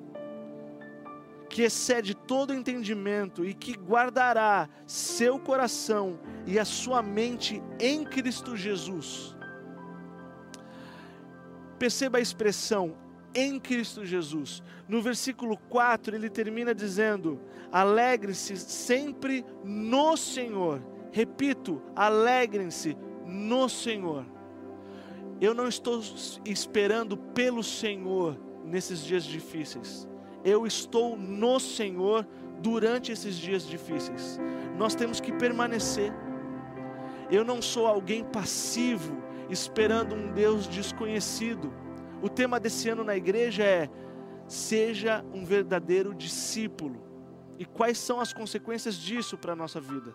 que 1.48 1.62
excede 1.62 2.16
todo 2.16 2.52
entendimento 2.52 3.46
e 3.46 3.54
que 3.54 3.74
guardará 3.74 4.68
seu 4.88 5.38
coração 5.38 6.20
e 6.48 6.58
a 6.58 6.66
sua 6.66 7.04
mente 7.04 7.62
em 7.80 8.04
Cristo 8.04 8.58
Jesus. 8.58 9.38
Perceba 11.78 12.18
a 12.18 12.22
expressão 12.22 12.98
em 13.36 13.60
Cristo 13.60 14.04
Jesus. 14.04 14.64
No 14.88 15.00
versículo 15.00 15.56
4 15.70 16.16
ele 16.16 16.32
termina 16.32 16.74
dizendo: 16.74 17.40
Alegre-se 17.72 18.58
sempre 18.58 19.46
no 19.64 20.18
Senhor. 20.18 20.82
Repito, 21.12 21.80
alegrem-se 21.96 22.98
no 23.24 23.70
Senhor. 23.70 24.33
Eu 25.44 25.54
não 25.54 25.68
estou 25.68 26.02
esperando 26.46 27.18
pelo 27.18 27.64
Senhor 27.64 28.40
nesses 28.66 29.04
dias 29.04 29.24
difíceis 29.24 30.08
eu 30.44 30.68
estou 30.68 31.16
no 31.18 31.60
Senhor 31.60 32.28
durante 32.60 33.12
esses 33.12 33.36
dias 33.36 33.66
difíceis. 33.66 34.40
Nós 34.78 34.94
temos 34.94 35.20
que 35.20 35.32
permanecer. 35.32 36.12
Eu 37.32 37.46
não 37.46 37.62
sou 37.62 37.88
alguém 37.88 38.24
passivo, 38.24 39.24
esperando 39.50 40.16
um 40.16 40.32
Deus 40.34 40.68
desconhecido. 40.68 41.74
O 42.22 42.30
tema 42.30 42.60
desse 42.60 42.90
ano 42.90 43.04
na 43.04 43.16
igreja 43.16 43.64
é: 43.64 43.90
seja 44.48 45.24
um 45.34 45.46
verdadeiro 45.46 46.14
discípulo. 46.14 47.02
E 47.58 47.66
quais 47.66 47.98
são 47.98 48.20
as 48.20 48.34
consequências 48.34 48.96
disso 48.96 49.38
para 49.38 49.54
a 49.54 49.56
nossa 49.56 49.80
vida? 49.80 50.14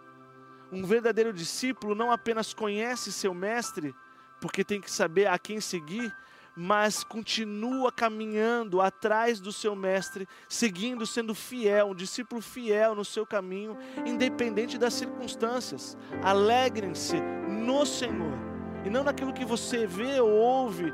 Um 0.70 0.84
verdadeiro 0.84 1.32
discípulo 1.32 1.94
não 1.94 2.10
apenas 2.12 2.52
conhece 2.52 3.10
seu 3.10 3.32
mestre, 3.32 3.94
porque 4.40 4.64
tem 4.64 4.80
que 4.80 4.90
saber 4.90 5.26
a 5.26 5.38
quem 5.38 5.60
seguir, 5.60 6.14
mas 6.56 7.04
continua 7.04 7.92
caminhando 7.92 8.80
atrás 8.80 9.38
do 9.38 9.52
seu 9.52 9.76
mestre, 9.76 10.26
seguindo, 10.48 11.06
sendo 11.06 11.34
fiel, 11.34 11.90
um 11.90 11.94
discípulo 11.94 12.42
fiel 12.42 12.96
no 12.96 13.04
seu 13.04 13.24
caminho, 13.24 13.76
independente 14.04 14.76
das 14.76 14.94
circunstâncias. 14.94 15.96
Alegrem-se 16.22 17.20
no 17.48 17.86
Senhor 17.86 18.36
e 18.84 18.90
não 18.90 19.04
naquilo 19.04 19.32
que 19.32 19.44
você 19.44 19.86
vê 19.86 20.20
ou 20.20 20.30
ouve 20.30 20.92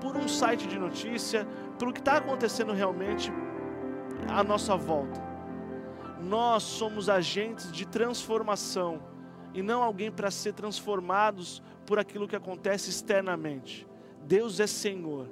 por 0.00 0.16
um 0.16 0.28
site 0.28 0.68
de 0.68 0.78
notícia, 0.78 1.44
pelo 1.76 1.92
que 1.92 2.00
está 2.00 2.18
acontecendo 2.18 2.72
realmente 2.72 3.32
à 4.28 4.44
nossa 4.44 4.76
volta. 4.76 5.20
Nós 6.20 6.62
somos 6.62 7.08
agentes 7.08 7.72
de 7.72 7.84
transformação 7.84 9.13
e 9.54 9.62
não 9.62 9.82
alguém 9.82 10.10
para 10.10 10.30
ser 10.30 10.52
transformados 10.52 11.62
por 11.86 11.98
aquilo 11.98 12.26
que 12.26 12.36
acontece 12.36 12.90
externamente. 12.90 13.86
Deus 14.26 14.58
é 14.58 14.66
Senhor. 14.66 15.28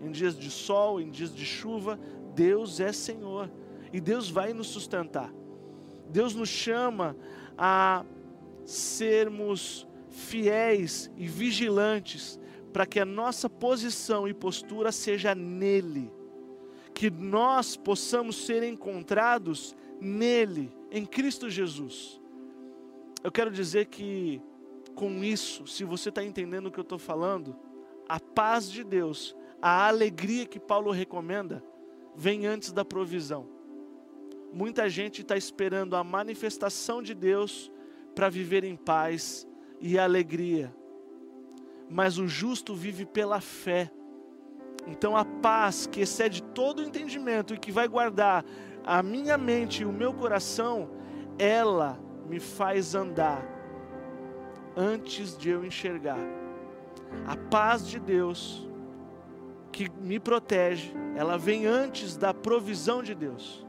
Em 0.00 0.10
dias 0.10 0.38
de 0.38 0.50
sol, 0.50 1.00
em 1.00 1.10
dias 1.10 1.34
de 1.34 1.44
chuva, 1.44 1.98
Deus 2.34 2.78
é 2.78 2.92
Senhor. 2.92 3.50
E 3.92 4.00
Deus 4.00 4.30
vai 4.30 4.52
nos 4.52 4.68
sustentar. 4.68 5.32
Deus 6.08 6.34
nos 6.34 6.48
chama 6.48 7.16
a 7.58 8.04
sermos 8.64 9.86
fiéis 10.08 11.10
e 11.16 11.26
vigilantes 11.26 12.38
para 12.72 12.86
que 12.86 13.00
a 13.00 13.04
nossa 13.04 13.48
posição 13.48 14.28
e 14.28 14.34
postura 14.34 14.92
seja 14.92 15.34
nele. 15.34 16.12
Que 16.92 17.10
nós 17.10 17.76
possamos 17.76 18.46
ser 18.46 18.62
encontrados 18.62 19.74
nele, 20.00 20.72
em 20.90 21.04
Cristo 21.04 21.50
Jesus. 21.50 22.20
Eu 23.24 23.32
quero 23.32 23.50
dizer 23.50 23.86
que 23.86 24.40
com 24.94 25.24
isso, 25.24 25.66
se 25.66 25.82
você 25.82 26.10
está 26.10 26.22
entendendo 26.22 26.66
o 26.66 26.70
que 26.70 26.78
eu 26.78 26.82
estou 26.82 26.98
falando, 26.98 27.56
a 28.06 28.20
paz 28.20 28.70
de 28.70 28.84
Deus, 28.84 29.34
a 29.60 29.88
alegria 29.88 30.44
que 30.46 30.60
Paulo 30.60 30.90
recomenda, 30.90 31.64
vem 32.14 32.46
antes 32.46 32.70
da 32.70 32.84
provisão. 32.84 33.48
Muita 34.52 34.88
gente 34.88 35.22
está 35.22 35.36
esperando 35.36 35.96
a 35.96 36.04
manifestação 36.04 37.02
de 37.02 37.14
Deus 37.14 37.72
para 38.14 38.28
viver 38.28 38.62
em 38.62 38.76
paz 38.76 39.48
e 39.80 39.98
alegria. 39.98 40.72
mas 41.88 42.18
o 42.18 42.26
justo 42.26 42.74
vive 42.74 43.04
pela 43.04 43.40
fé. 43.40 43.90
Então 44.86 45.16
a 45.16 45.24
paz 45.24 45.86
que 45.86 46.00
excede 46.00 46.42
todo 46.42 46.80
o 46.80 46.82
entendimento 46.82 47.54
e 47.54 47.58
que 47.58 47.72
vai 47.72 47.88
guardar 47.88 48.44
a 48.84 49.02
minha 49.02 49.38
mente 49.38 49.82
e 49.82 49.86
o 49.86 49.92
meu 49.92 50.12
coração, 50.12 50.90
ela 51.38 51.98
me 52.28 52.40
faz 52.40 52.94
andar 52.94 53.42
antes 54.76 55.36
de 55.36 55.50
eu 55.50 55.64
enxergar. 55.64 56.18
A 57.26 57.36
paz 57.36 57.86
de 57.86 57.98
Deus 57.98 58.68
que 59.70 59.90
me 60.00 60.20
protege, 60.20 60.92
ela 61.16 61.36
vem 61.36 61.66
antes 61.66 62.16
da 62.16 62.32
provisão 62.32 63.02
de 63.02 63.14
Deus. 63.14 63.64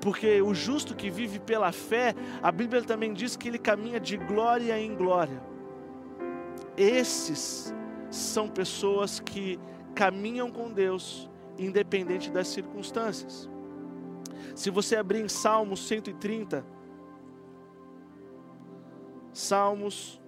Porque 0.00 0.42
o 0.42 0.52
justo 0.52 0.96
que 0.96 1.08
vive 1.10 1.38
pela 1.38 1.70
fé, 1.70 2.14
a 2.42 2.50
Bíblia 2.50 2.82
também 2.82 3.12
diz 3.12 3.36
que 3.36 3.48
ele 3.48 3.58
caminha 3.58 4.00
de 4.00 4.16
glória 4.16 4.76
em 4.78 4.96
glória. 4.96 5.40
Esses 6.76 7.72
são 8.10 8.48
pessoas 8.48 9.20
que 9.20 9.60
caminham 9.94 10.50
com 10.50 10.72
Deus, 10.72 11.30
independente 11.56 12.30
das 12.30 12.48
circunstâncias. 12.48 13.48
Se 14.56 14.70
você 14.70 14.96
abrir 14.96 15.20
em 15.20 15.28
Salmos 15.28 15.86
130, 15.86 16.64
Salmos, 19.32 20.20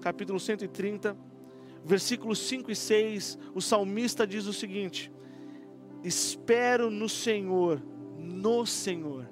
capítulo 0.00 0.38
130, 0.38 1.16
versículos 1.84 2.38
5 2.40 2.70
e 2.70 2.76
6, 2.76 3.38
o 3.54 3.60
salmista 3.60 4.26
diz 4.26 4.46
o 4.46 4.52
seguinte: 4.52 5.12
Espero 6.04 6.90
no 6.90 7.08
Senhor, 7.08 7.82
no 8.18 8.66
Senhor. 8.66 9.28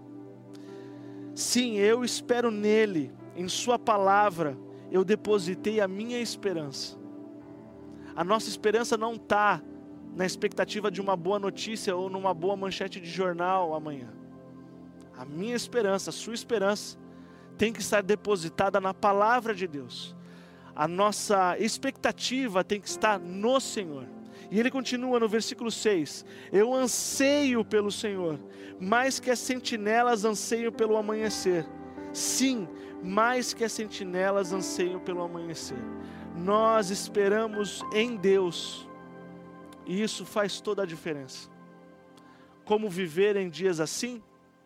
Sim, 1.35 1.77
eu 1.77 2.05
espero 2.05 2.51
nele, 2.51 3.13
em 3.37 3.49
Sua 3.49 3.79
palavra, 3.79 4.57
eu 4.91 5.05
depositei 5.05 5.81
a 5.81 5.89
minha 5.89 6.21
esperança. 6.21 6.97
A 8.15 8.23
nossa 8.23 8.49
esperança 8.49 8.97
não 8.97 9.15
está 9.15 9.61
na 10.15 10.25
expectativa 10.25 10.91
de 10.91 11.01
uma 11.01 11.17
boa 11.17 11.39
notícia 11.39 11.97
ou 11.97 12.09
numa 12.09 12.33
boa 12.33 12.57
manchete 12.57 13.01
de 13.01 13.11
jornal 13.11 13.75
amanhã. 13.75 14.13
A 15.17 15.25
minha 15.25 15.57
esperança, 15.57 16.11
a 16.11 16.13
sua 16.13 16.35
esperança, 16.35 16.97
tem 17.57 17.73
que 17.73 17.81
estar 17.81 18.03
depositada 18.03 18.81
na 18.81 18.93
palavra 18.93 19.55
de 19.55 19.67
Deus 19.67 20.15
a 20.75 20.89
nossa 20.89 21.57
expectativa 21.59 22.65
tem 22.65 22.81
que 22.81 22.89
estar 22.89 23.19
no 23.19 23.61
Senhor. 23.61 24.07
E 24.51 24.59
ele 24.59 24.71
continua 24.71 25.21
no 25.21 25.29
versículo 25.29 25.71
6: 25.71 26.25
Eu 26.53 26.75
anseio 26.75 27.65
pelo 27.65 27.93
Senhor, 27.93 28.39
mais 28.81 29.21
que 29.21 29.31
as 29.31 29.39
sentinelas 29.39 30.25
anseiam 30.25 30.73
pelo 30.73 30.97
amanhecer. 30.97 31.67
Sim, 32.13 32.69
mais 33.03 33.55
que 33.55 33.65
as 33.65 33.73
sentinelas 33.73 34.53
anseiam 34.53 35.01
pelo 35.01 35.23
amanhecer. 35.23 35.79
Nós 36.37 36.91
esperamos 36.91 37.83
em 37.93 38.17
Deus, 38.17 38.89
e 39.87 40.03
isso 40.03 40.27
faz 40.27 40.61
toda 40.61 40.83
a 40.83 40.87
diferença. 40.87 41.49
Como 42.65 42.89
viver 42.89 43.37
em 43.37 43.49
dias 43.49 43.79
assim, 43.79 44.23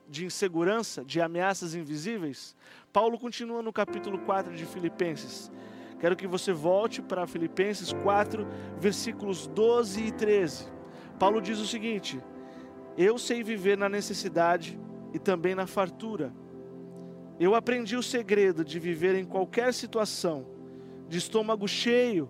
de 0.09 0.25
insegurança, 0.25 1.05
de 1.05 1.21
ameaças 1.21 1.75
invisíveis? 1.75 2.57
Paulo 2.93 3.19
continua 3.19 3.63
no 3.63 3.73
capítulo 3.73 4.19
4 4.21 4.55
de 4.55 4.65
Filipenses. 4.65 5.53
Quero 6.01 6.17
que 6.17 6.27
você 6.27 6.53
volte 6.53 7.03
para 7.03 7.27
Filipenses 7.27 7.93
4, 7.93 8.47
versículos 8.79 9.47
12 9.49 10.05
e 10.05 10.13
13. 10.13 10.67
Paulo 11.19 11.41
diz 11.41 11.59
o 11.59 11.67
seguinte: 11.67 12.21
Eu 12.97 13.19
sei 13.19 13.43
viver 13.43 13.77
na 13.77 13.89
necessidade 13.89 14.79
e 15.13 15.19
também 15.19 15.55
na 15.55 15.67
fartura. 15.67 16.33
Eu 17.39 17.55
aprendi 17.55 17.97
o 17.97 18.03
segredo 18.03 18.65
de 18.65 18.79
viver 18.79 19.15
em 19.15 19.25
qualquer 19.25 19.73
situação, 19.75 20.47
de 21.09 21.19
estômago 21.19 21.69
cheio 21.69 22.29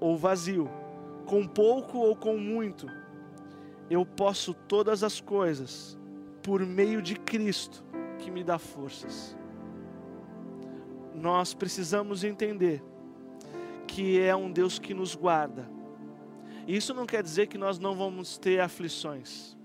ou 0.00 0.16
vazio, 0.16 0.68
com 1.26 1.46
pouco 1.46 1.98
ou 1.98 2.16
com 2.16 2.36
muito. 2.36 2.86
Eu 3.88 4.04
posso 4.04 4.54
todas 4.54 5.02
as 5.02 5.20
coisas 5.20 5.98
por 6.44 6.64
meio 6.66 7.00
de 7.00 7.16
Cristo 7.16 7.82
que 8.18 8.30
me 8.30 8.44
dá 8.44 8.58
forças. 8.58 9.34
Nós 11.14 11.54
precisamos 11.54 12.22
entender 12.22 12.84
que 13.86 14.20
é 14.20 14.36
um 14.36 14.52
Deus 14.52 14.78
que 14.78 14.92
nos 14.92 15.14
guarda. 15.14 15.66
Isso 16.68 16.92
não 16.92 17.06
quer 17.06 17.22
dizer 17.22 17.46
que 17.46 17.56
nós 17.56 17.78
não 17.78 17.96
vamos 17.96 18.36
ter 18.36 18.60
aflições. 18.60 19.56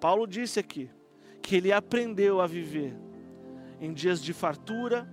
Paulo 0.00 0.26
disse 0.26 0.58
aqui 0.58 0.90
que 1.40 1.54
ele 1.54 1.72
aprendeu 1.72 2.40
a 2.40 2.48
viver 2.48 2.96
em 3.80 3.92
dias 3.92 4.20
de 4.20 4.32
fartura, 4.32 5.08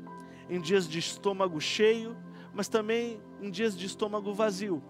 em 0.50 0.60
dias 0.60 0.88
de 0.90 0.98
estômago 0.98 1.62
cheio, 1.62 2.18
mas 2.52 2.68
também 2.68 3.22
em 3.40 3.52
dias 3.52 3.78
de 3.78 3.86
estômago 3.86 4.34
vazio, 4.34 4.82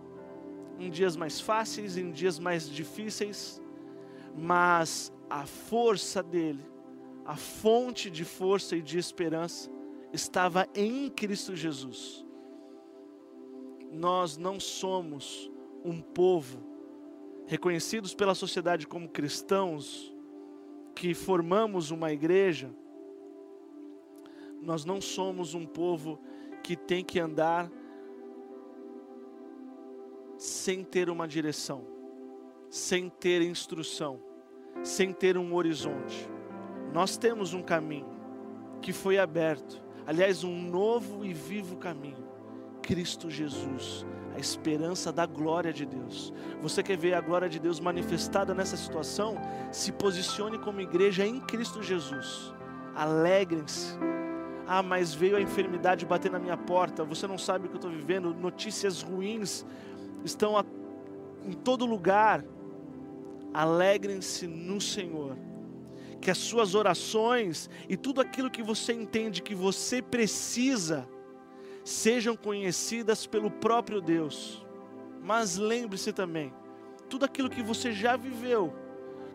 em 0.79 0.89
dias 0.89 1.17
mais 1.17 1.41
fáceis, 1.41 1.97
em 1.97 2.11
dias 2.11 2.39
mais 2.39 2.69
difíceis, 2.69 3.61
mas 4.33 5.11
a 5.29 5.45
força 5.45 6.21
dele, 6.21 6.63
a 7.25 7.35
fonte 7.35 8.09
de 8.09 8.23
força 8.23 8.75
e 8.75 8.81
de 8.81 8.97
esperança 8.97 9.69
estava 10.13 10.67
em 10.73 11.09
Cristo 11.09 11.55
Jesus. 11.55 12.25
Nós 13.91 14.37
não 14.37 14.59
somos 14.59 15.51
um 15.83 16.01
povo 16.01 16.59
reconhecidos 17.45 18.13
pela 18.13 18.35
sociedade 18.35 18.87
como 18.87 19.07
cristãos, 19.07 20.13
que 20.95 21.13
formamos 21.13 21.91
uma 21.91 22.11
igreja, 22.11 22.73
nós 24.61 24.85
não 24.85 24.99
somos 24.99 25.53
um 25.53 25.65
povo 25.65 26.19
que 26.63 26.75
tem 26.75 27.03
que 27.03 27.19
andar 27.19 27.71
sem 30.37 30.83
ter 30.83 31.09
uma 31.09 31.27
direção, 31.27 31.85
sem 32.69 33.09
ter 33.09 33.41
instrução, 33.41 34.19
sem 34.83 35.11
ter 35.11 35.37
um 35.37 35.53
horizonte. 35.53 36.29
Nós 36.93 37.17
temos 37.17 37.53
um 37.53 37.61
caminho 37.61 38.07
que 38.81 38.93
foi 38.93 39.17
aberto, 39.17 39.81
aliás, 40.05 40.43
um 40.43 40.69
novo 40.69 41.25
e 41.25 41.33
vivo 41.33 41.77
caminho 41.77 42.25
Cristo 42.85 43.31
Jesus, 43.31 44.05
a 44.35 44.39
esperança 44.39 45.11
da 45.11 45.25
glória 45.25 45.73
de 45.73 45.87
Deus. 45.87 46.31
Você 46.61 46.83
quer 46.83 46.95
ver 46.95 47.15
a 47.15 47.21
glória 47.21 47.49
de 47.49 47.59
Deus 47.59 47.79
manifestada 47.79 48.53
nessa 48.53 48.77
situação? 48.77 49.37
Se 49.71 49.91
posicione 49.91 50.59
como 50.59 50.81
igreja 50.81 51.25
em 51.25 51.39
Cristo 51.39 51.81
Jesus. 51.81 52.53
Alegrem-se. 52.93 53.97
Ah, 54.67 54.83
mas 54.83 55.15
veio 55.15 55.35
a 55.35 55.41
enfermidade 55.41 56.05
bater 56.05 56.31
na 56.31 56.37
minha 56.37 56.55
porta. 56.55 57.03
Você 57.03 57.25
não 57.25 57.39
sabe 57.39 57.65
o 57.65 57.69
que 57.69 57.75
eu 57.75 57.79
estou 57.79 57.91
vivendo. 57.91 58.35
Notícias 58.35 59.01
ruins 59.01 59.65
estão 60.23 60.55
a, 60.55 60.63
em 61.43 61.53
todo 61.53 61.87
lugar. 61.87 62.45
Alegrem-se 63.55 64.45
no 64.47 64.81
Senhor. 64.81 65.37
Que 66.19 66.29
as 66.29 66.37
suas 66.37 66.75
orações 66.75 67.69
e 67.87 67.95
tudo 67.95 68.19
aquilo 68.19 68.51
que 68.51 68.61
você 68.61 68.91
entende 68.91 69.41
que 69.41 69.55
você 69.55 70.01
precisa 70.01 71.07
sejam 71.81 72.35
conhecidas 72.35 73.25
pelo 73.25 73.49
próprio 73.49 74.01
Deus. 74.01 74.65
Mas 75.21 75.55
lembre-se 75.55 76.11
também, 76.11 76.53
tudo 77.09 77.23
aquilo 77.23 77.49
que 77.49 77.63
você 77.63 77.93
já 77.93 78.17
viveu, 78.17 78.73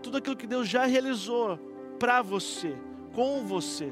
tudo 0.02 0.18
aquilo 0.18 0.36
que 0.36 0.46
Deus 0.46 0.68
já 0.68 0.84
realizou 0.84 1.58
para 1.98 2.20
você, 2.20 2.76
com 3.14 3.46
você, 3.46 3.90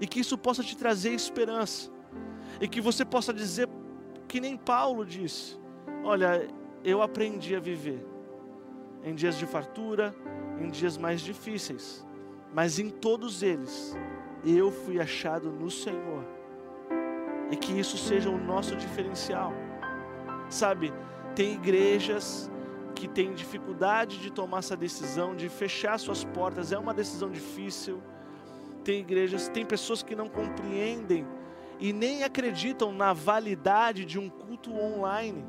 e 0.00 0.06
que 0.06 0.20
isso 0.20 0.36
possa 0.36 0.62
te 0.62 0.76
trazer 0.76 1.12
esperança, 1.12 1.90
e 2.60 2.68
que 2.68 2.80
você 2.80 3.06
possa 3.06 3.32
dizer, 3.32 3.68
que 4.28 4.38
nem 4.38 4.56
Paulo 4.56 5.06
disse: 5.06 5.56
Olha, 6.04 6.46
eu 6.84 7.00
aprendi 7.00 7.54
a 7.56 7.60
viver 7.60 8.15
em 9.06 9.14
dias 9.14 9.38
de 9.38 9.46
fartura, 9.46 10.12
em 10.60 10.68
dias 10.68 10.98
mais 10.98 11.20
difíceis, 11.20 12.04
mas 12.52 12.80
em 12.80 12.90
todos 12.90 13.40
eles 13.40 13.96
eu 14.44 14.72
fui 14.72 15.00
achado 15.00 15.50
no 15.50 15.70
Senhor 15.70 16.24
e 17.48 17.56
que 17.56 17.72
isso 17.72 17.96
seja 17.96 18.28
o 18.28 18.36
nosso 18.36 18.74
diferencial. 18.74 19.52
Sabe, 20.50 20.92
tem 21.36 21.54
igrejas 21.54 22.50
que 22.96 23.06
têm 23.06 23.32
dificuldade 23.32 24.18
de 24.18 24.32
tomar 24.32 24.58
essa 24.58 24.76
decisão, 24.76 25.36
de 25.36 25.48
fechar 25.48 25.98
suas 25.98 26.24
portas, 26.24 26.72
é 26.72 26.78
uma 26.78 26.92
decisão 26.92 27.30
difícil. 27.30 28.02
Tem 28.82 29.00
igrejas, 29.00 29.48
tem 29.48 29.64
pessoas 29.64 30.02
que 30.02 30.16
não 30.16 30.28
compreendem 30.28 31.24
e 31.78 31.92
nem 31.92 32.24
acreditam 32.24 32.90
na 32.90 33.12
validade 33.12 34.04
de 34.04 34.18
um 34.18 34.28
culto 34.28 34.72
online. 34.72 35.44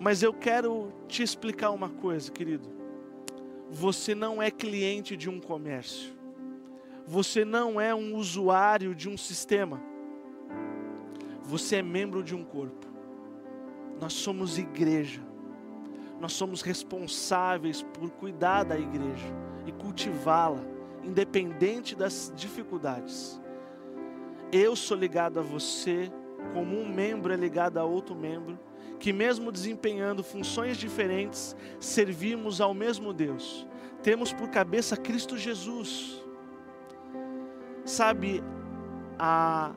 Mas 0.00 0.22
eu 0.22 0.32
quero 0.32 0.90
te 1.06 1.22
explicar 1.22 1.70
uma 1.72 1.90
coisa, 1.90 2.32
querido. 2.32 2.66
Você 3.70 4.14
não 4.14 4.42
é 4.42 4.50
cliente 4.50 5.14
de 5.14 5.28
um 5.28 5.38
comércio. 5.38 6.10
Você 7.06 7.44
não 7.44 7.78
é 7.78 7.94
um 7.94 8.16
usuário 8.16 8.94
de 8.94 9.10
um 9.10 9.16
sistema. 9.18 9.78
Você 11.42 11.76
é 11.76 11.82
membro 11.82 12.22
de 12.22 12.34
um 12.34 12.42
corpo. 12.42 12.86
Nós 14.00 14.14
somos 14.14 14.56
igreja. 14.56 15.20
Nós 16.18 16.32
somos 16.32 16.62
responsáveis 16.62 17.82
por 17.82 18.10
cuidar 18.10 18.64
da 18.64 18.78
igreja 18.78 19.34
e 19.66 19.72
cultivá-la, 19.72 20.62
independente 21.04 21.94
das 21.94 22.32
dificuldades. 22.34 23.38
Eu 24.50 24.74
sou 24.74 24.96
ligado 24.96 25.38
a 25.38 25.42
você 25.42 26.10
como 26.54 26.80
um 26.80 26.88
membro 26.88 27.32
é 27.32 27.36
ligado 27.36 27.76
a 27.76 27.84
outro 27.84 28.14
membro, 28.14 28.58
que 29.00 29.12
mesmo 29.14 29.50
desempenhando 29.50 30.22
funções 30.22 30.76
diferentes, 30.76 31.56
servimos 31.80 32.60
ao 32.60 32.74
mesmo 32.74 33.14
Deus. 33.14 33.66
Temos 34.02 34.30
por 34.32 34.48
cabeça 34.50 34.94
Cristo 34.96 35.38
Jesus. 35.38 36.22
Sabe, 37.84 38.44
a 39.18 39.74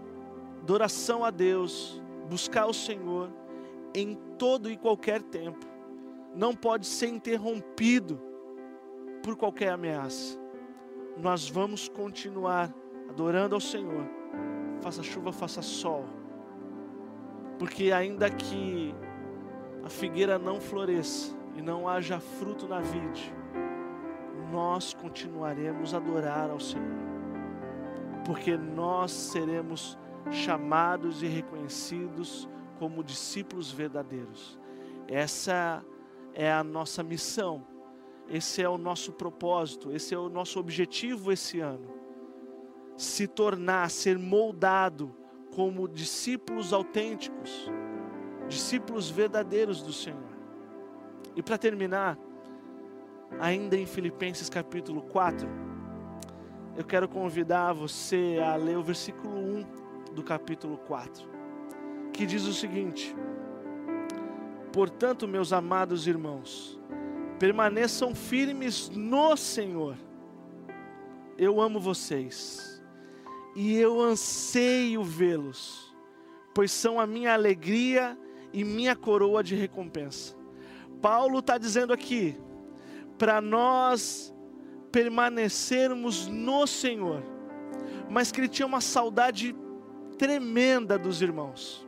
adoração 0.62 1.24
a 1.24 1.32
Deus, 1.32 2.02
buscar 2.30 2.66
o 2.68 2.74
Senhor 2.74 3.30
em 3.96 4.14
todo 4.38 4.70
e 4.70 4.76
qualquer 4.76 5.22
tempo, 5.22 5.66
não 6.36 6.54
pode 6.54 6.86
ser 6.86 7.08
interrompido 7.08 8.22
por 9.22 9.38
qualquer 9.38 9.70
ameaça. 9.70 10.38
Nós 11.18 11.50
vamos 11.50 11.88
continuar 11.88 12.74
adorando 13.10 13.56
ao 13.56 13.62
Senhor, 13.62 14.06
faça 14.82 15.02
chuva, 15.02 15.32
faça 15.32 15.62
sol, 15.62 16.06
porque 17.60 17.92
ainda 17.92 18.30
que 18.30 18.94
a 19.84 19.90
figueira 19.90 20.40
não 20.40 20.62
floresça 20.62 21.36
e 21.56 21.62
não 21.62 21.88
haja 21.88 22.20
fruto 22.20 22.68
na 22.68 22.80
vide, 22.80 23.34
nós 24.52 24.94
continuaremos 24.94 25.94
a 25.94 25.98
adorar 25.98 26.50
ao 26.50 26.60
Senhor, 26.60 26.86
porque 28.26 28.56
nós 28.56 29.12
seremos 29.12 29.98
chamados 30.32 31.22
e 31.22 31.28
reconhecidos 31.28 32.48
como 32.80 33.04
discípulos 33.04 33.72
verdadeiros. 33.72 34.60
Essa 35.08 35.84
é 36.34 36.52
a 36.52 36.64
nossa 36.64 37.04
missão, 37.04 37.66
esse 38.30 38.62
é 38.62 38.70
o 38.70 38.78
nosso 38.78 39.12
propósito, 39.12 39.92
esse 39.92 40.16
é 40.16 40.18
o 40.18 40.30
nosso 40.30 40.60
objetivo 40.60 41.32
esse 41.32 41.60
ano. 41.60 41.94
Se 42.96 43.28
tornar, 43.28 43.90
ser 43.90 44.18
moldado 44.18 45.14
como 45.54 45.88
discípulos 45.88 46.72
autênticos, 46.72 47.70
discípulos 48.48 49.10
verdadeiros 49.10 49.82
do 49.82 49.94
Senhor. 49.94 50.34
E 51.36 51.42
para 51.42 51.58
terminar, 51.58 52.18
ainda 53.40 53.76
em 53.76 53.86
Filipenses 53.86 54.50
capítulo 54.50 55.02
4, 55.04 55.48
eu 56.76 56.84
quero 56.84 57.08
convidar 57.08 57.74
você 57.74 58.40
a 58.44 58.56
ler 58.56 58.78
o 58.78 58.84
versículo 58.84 59.36
1 59.36 59.66
do 60.14 60.24
capítulo 60.24 60.78
4, 60.78 61.28
que 62.12 62.26
diz 62.26 62.46
o 62.46 62.54
seguinte: 62.54 63.16
Portanto, 64.72 65.28
meus 65.28 65.54
amados 65.54 66.08
irmãos, 66.08 66.80
permaneçam 67.40 68.16
firmes 68.16 68.90
no 68.90 69.36
Senhor. 69.38 69.96
Eu 71.38 71.60
amo 71.60 71.80
vocês 71.80 72.82
e 73.56 73.76
eu 73.78 74.02
anseio 74.02 75.04
vê-los, 75.04 75.96
pois 76.56 76.72
são 76.72 77.00
a 77.00 77.06
minha 77.06 77.34
alegria 77.34 78.18
e 78.18 78.33
minha 78.62 78.94
coroa 78.94 79.42
de 79.42 79.56
recompensa. 79.56 80.36
Paulo 81.02 81.40
está 81.40 81.58
dizendo 81.58 81.94
aqui, 81.94 82.36
para 83.18 83.40
nós 83.40 84.34
permanecermos 84.92 86.28
no 86.28 86.68
Senhor, 86.68 87.24
mas 88.10 88.32
que 88.32 88.42
ele 88.42 88.50
tinha 88.50 88.66
uma 88.66 88.82
saudade 88.82 89.56
tremenda 90.18 91.00
dos 91.00 91.22
irmãos. 91.22 91.88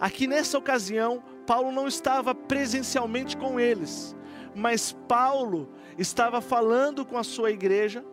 Aqui 0.00 0.26
nessa 0.26 0.58
ocasião, 0.58 1.22
Paulo 1.46 1.70
não 1.70 1.86
estava 1.86 2.34
presencialmente 2.34 3.36
com 3.36 3.60
eles, 3.60 4.16
mas 4.54 4.92
Paulo 5.06 5.68
estava 5.96 6.40
falando 6.40 7.04
com 7.04 7.16
a 7.16 7.22
sua 7.22 7.50
igreja, 7.50 8.04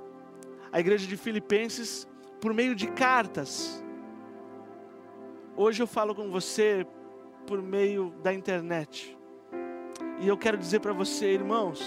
a 0.71 0.79
igreja 0.79 1.07
de 1.07 1.17
Filipenses, 1.17 2.07
por 2.39 2.53
meio 2.53 2.75
de 2.75 2.87
cartas. 2.87 3.83
Hoje 5.57 5.81
eu 5.81 5.87
falo 5.87 6.13
com 6.13 6.29
você 6.29 6.85
por 7.49 7.61
meio 7.61 8.13
da 8.21 8.31
internet. 8.31 9.17
E 10.19 10.27
eu 10.27 10.37
quero 10.37 10.55
dizer 10.55 10.81
para 10.81 10.93
você, 10.93 11.33
irmãos, 11.33 11.81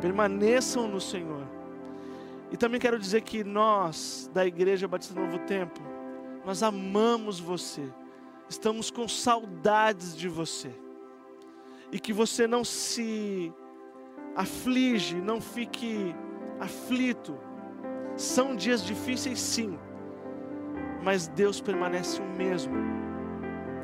permaneçam 0.00 0.86
no 0.86 1.00
Senhor. 1.00 1.44
E 2.52 2.56
também 2.56 2.80
quero 2.80 2.96
dizer 2.96 3.22
que 3.22 3.42
nós, 3.42 4.30
da 4.32 4.46
Igreja 4.46 4.86
Batista 4.86 5.20
Novo 5.20 5.40
Tempo, 5.40 5.80
nós 6.46 6.62
amamos 6.62 7.40
você 7.40 7.82
estamos 8.48 8.90
com 8.90 9.08
saudades 9.08 10.16
de 10.16 10.28
você. 10.28 10.70
E 11.90 11.98
que 11.98 12.12
você 12.12 12.46
não 12.46 12.64
se 12.64 13.52
aflige, 14.34 15.16
não 15.16 15.40
fique 15.40 16.14
aflito. 16.60 17.36
São 18.16 18.54
dias 18.54 18.84
difíceis, 18.84 19.40
sim, 19.40 19.76
mas 21.02 21.26
Deus 21.26 21.60
permanece 21.60 22.20
o 22.20 22.24
mesmo. 22.24 23.03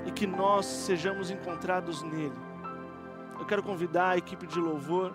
E 0.06 0.10
que 0.10 0.26
nós 0.26 0.66
sejamos 0.66 1.30
encontrados 1.30 2.02
nele. 2.02 2.38
Eu 3.38 3.46
quero 3.46 3.62
convidar 3.62 4.10
a 4.10 4.16
equipe 4.16 4.46
de 4.46 4.58
louvor 4.58 5.12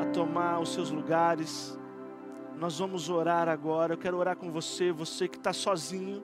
a 0.00 0.06
tomar 0.06 0.60
os 0.60 0.72
seus 0.72 0.90
lugares. 0.90 1.78
Nós 2.56 2.78
vamos 2.78 3.08
orar 3.08 3.48
agora. 3.48 3.94
Eu 3.94 3.98
quero 3.98 4.16
orar 4.16 4.36
com 4.36 4.50
você, 4.50 4.92
você 4.92 5.28
que 5.28 5.38
está 5.38 5.52
sozinho 5.52 6.22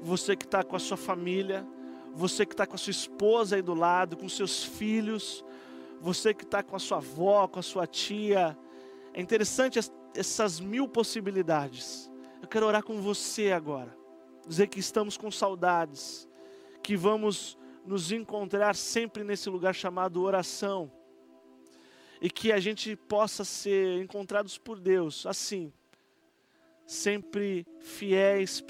você 0.00 0.36
que 0.36 0.44
está 0.44 0.62
com 0.62 0.76
a 0.76 0.78
sua 0.78 0.96
família, 0.96 1.66
você 2.14 2.46
que 2.46 2.54
está 2.54 2.66
com 2.66 2.74
a 2.74 2.78
sua 2.78 2.90
esposa 2.90 3.56
aí 3.56 3.62
do 3.62 3.74
lado, 3.74 4.16
com 4.16 4.28
seus 4.28 4.64
filhos, 4.64 5.44
você 6.00 6.32
que 6.32 6.44
está 6.44 6.62
com 6.62 6.76
a 6.76 6.78
sua 6.78 6.98
avó, 6.98 7.46
com 7.46 7.58
a 7.58 7.62
sua 7.62 7.86
tia. 7.86 8.56
É 9.12 9.20
interessante 9.20 9.78
essas 10.14 10.60
mil 10.60 10.88
possibilidades. 10.88 12.10
Eu 12.40 12.48
quero 12.48 12.66
orar 12.66 12.82
com 12.82 13.00
você 13.00 13.52
agora, 13.52 13.96
dizer 14.46 14.68
que 14.68 14.78
estamos 14.78 15.16
com 15.16 15.30
saudades, 15.30 16.28
que 16.86 16.96
vamos 16.96 17.58
nos 17.84 18.12
encontrar 18.12 18.76
sempre 18.76 19.24
nesse 19.24 19.50
lugar 19.50 19.74
chamado 19.74 20.22
oração, 20.22 20.88
e 22.22 22.30
que 22.30 22.52
a 22.52 22.60
gente 22.60 22.94
possa 22.94 23.42
ser 23.44 24.00
encontrados 24.00 24.56
por 24.56 24.78
Deus 24.78 25.26
assim, 25.26 25.72
sempre 26.86 27.66
fiéis, 27.80 28.62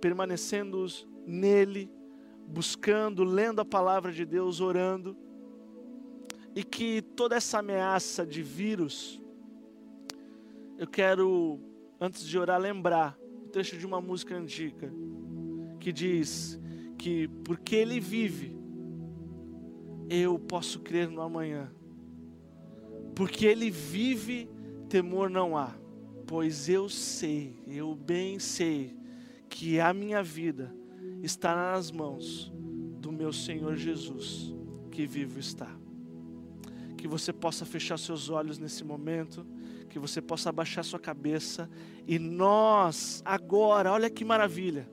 permanecendo 0.00 0.86
nele, 1.26 1.90
buscando, 2.46 3.24
lendo 3.24 3.60
a 3.60 3.64
palavra 3.64 4.12
de 4.12 4.24
Deus, 4.24 4.60
orando, 4.60 5.16
e 6.54 6.62
que 6.62 7.02
toda 7.02 7.34
essa 7.34 7.58
ameaça 7.58 8.24
de 8.24 8.40
vírus, 8.40 9.20
eu 10.78 10.86
quero, 10.86 11.58
antes 12.00 12.24
de 12.24 12.38
orar, 12.38 12.60
lembrar 12.60 13.18
o 13.18 13.46
um 13.46 13.48
trecho 13.48 13.76
de 13.76 13.84
uma 13.84 14.00
música 14.00 14.36
antiga, 14.36 14.92
que 15.80 15.92
diz 15.92 16.61
que 17.02 17.26
porque 17.26 17.74
ele 17.74 17.98
vive, 17.98 18.56
eu 20.08 20.38
posso 20.38 20.78
crer 20.78 21.10
no 21.10 21.20
amanhã. 21.20 21.68
Porque 23.12 23.44
ele 23.44 23.72
vive, 23.72 24.48
temor 24.88 25.28
não 25.28 25.58
há. 25.58 25.74
Pois 26.28 26.68
eu 26.68 26.88
sei, 26.88 27.60
eu 27.66 27.96
bem 27.96 28.38
sei, 28.38 28.96
que 29.50 29.80
a 29.80 29.92
minha 29.92 30.22
vida 30.22 30.72
está 31.24 31.56
nas 31.56 31.90
mãos 31.90 32.52
do 33.00 33.10
meu 33.10 33.32
Senhor 33.32 33.74
Jesus, 33.74 34.54
que 34.92 35.04
vivo 35.04 35.40
está. 35.40 35.76
Que 36.96 37.08
você 37.08 37.32
possa 37.32 37.66
fechar 37.66 37.98
seus 37.98 38.30
olhos 38.30 38.60
nesse 38.60 38.84
momento, 38.84 39.44
que 39.90 39.98
você 39.98 40.22
possa 40.22 40.50
abaixar 40.50 40.84
sua 40.84 41.00
cabeça 41.00 41.68
e 42.06 42.16
nós, 42.16 43.22
agora, 43.24 43.90
olha 43.90 44.08
que 44.08 44.24
maravilha. 44.24 44.88